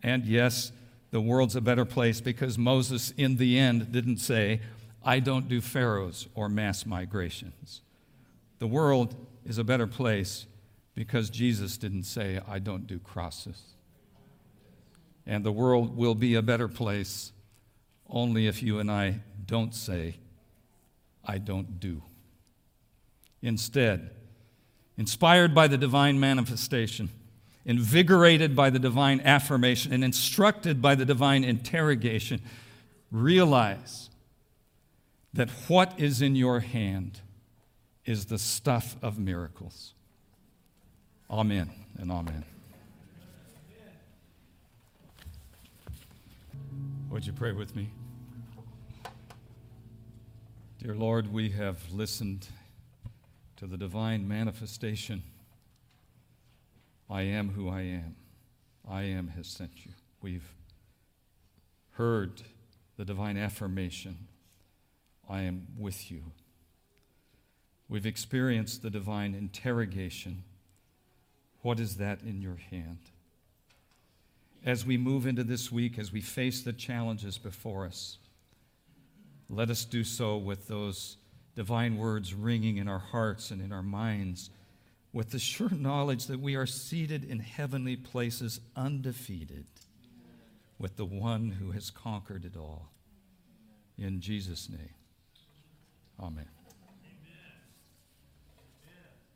And 0.00 0.24
yes, 0.24 0.70
the 1.10 1.20
world's 1.20 1.56
a 1.56 1.60
better 1.60 1.84
place 1.84 2.20
because 2.20 2.56
Moses, 2.56 3.12
in 3.16 3.36
the 3.36 3.58
end, 3.58 3.90
didn't 3.90 4.18
say, 4.18 4.60
I 5.04 5.18
don't 5.18 5.48
do 5.48 5.60
pharaohs 5.60 6.28
or 6.36 6.48
mass 6.48 6.86
migrations. 6.86 7.80
The 8.62 8.68
world 8.68 9.16
is 9.44 9.58
a 9.58 9.64
better 9.64 9.88
place 9.88 10.46
because 10.94 11.30
Jesus 11.30 11.76
didn't 11.76 12.04
say, 12.04 12.38
I 12.46 12.60
don't 12.60 12.86
do 12.86 13.00
crosses. 13.00 13.60
And 15.26 15.44
the 15.44 15.50
world 15.50 15.96
will 15.96 16.14
be 16.14 16.36
a 16.36 16.42
better 16.42 16.68
place 16.68 17.32
only 18.08 18.46
if 18.46 18.62
you 18.62 18.78
and 18.78 18.88
I 18.88 19.22
don't 19.46 19.74
say, 19.74 20.18
I 21.24 21.38
don't 21.38 21.80
do. 21.80 22.04
Instead, 23.42 24.12
inspired 24.96 25.56
by 25.56 25.66
the 25.66 25.76
divine 25.76 26.20
manifestation, 26.20 27.08
invigorated 27.64 28.54
by 28.54 28.70
the 28.70 28.78
divine 28.78 29.20
affirmation, 29.22 29.92
and 29.92 30.04
instructed 30.04 30.80
by 30.80 30.94
the 30.94 31.04
divine 31.04 31.42
interrogation, 31.42 32.40
realize 33.10 34.08
that 35.34 35.50
what 35.66 35.98
is 35.98 36.22
in 36.22 36.36
your 36.36 36.60
hand 36.60 37.22
is 38.04 38.26
the 38.26 38.38
stuff 38.38 38.96
of 39.02 39.18
miracles. 39.18 39.94
Amen 41.30 41.70
and 41.98 42.10
amen. 42.10 42.44
Would 47.10 47.26
you 47.26 47.32
pray 47.32 47.52
with 47.52 47.76
me? 47.76 47.90
Dear 50.82 50.94
Lord, 50.94 51.32
we 51.32 51.50
have 51.50 51.78
listened 51.92 52.48
to 53.56 53.66
the 53.66 53.76
divine 53.76 54.26
manifestation. 54.26 55.22
I 57.08 57.22
am 57.22 57.50
who 57.50 57.68
I 57.68 57.82
am. 57.82 58.16
I 58.88 59.02
am 59.02 59.28
has 59.28 59.46
sent 59.46 59.86
you. 59.86 59.92
We've 60.20 60.54
heard 61.92 62.42
the 62.96 63.04
divine 63.04 63.36
affirmation 63.36 64.26
I 65.28 65.42
am 65.42 65.68
with 65.78 66.10
you. 66.10 66.32
We've 67.92 68.06
experienced 68.06 68.80
the 68.80 68.88
divine 68.88 69.34
interrogation 69.34 70.44
What 71.60 71.78
is 71.78 71.98
that 71.98 72.22
in 72.22 72.40
your 72.40 72.56
hand? 72.70 73.10
As 74.64 74.86
we 74.86 74.96
move 74.96 75.26
into 75.26 75.44
this 75.44 75.70
week, 75.70 75.98
as 75.98 76.10
we 76.10 76.22
face 76.22 76.62
the 76.62 76.72
challenges 76.72 77.36
before 77.36 77.84
us, 77.84 78.16
let 79.50 79.68
us 79.68 79.84
do 79.84 80.04
so 80.04 80.38
with 80.38 80.68
those 80.68 81.18
divine 81.54 81.98
words 81.98 82.32
ringing 82.32 82.78
in 82.78 82.88
our 82.88 82.98
hearts 82.98 83.50
and 83.50 83.60
in 83.60 83.72
our 83.72 83.82
minds, 83.82 84.48
with 85.12 85.30
the 85.30 85.38
sure 85.38 85.68
knowledge 85.70 86.28
that 86.28 86.40
we 86.40 86.56
are 86.56 86.64
seated 86.64 87.22
in 87.22 87.40
heavenly 87.40 87.96
places 87.96 88.58
undefeated 88.74 89.66
with 90.78 90.96
the 90.96 91.04
one 91.04 91.50
who 91.60 91.72
has 91.72 91.90
conquered 91.90 92.46
it 92.46 92.56
all. 92.56 92.88
In 93.98 94.22
Jesus' 94.22 94.70
name, 94.70 94.94
amen. 96.18 96.48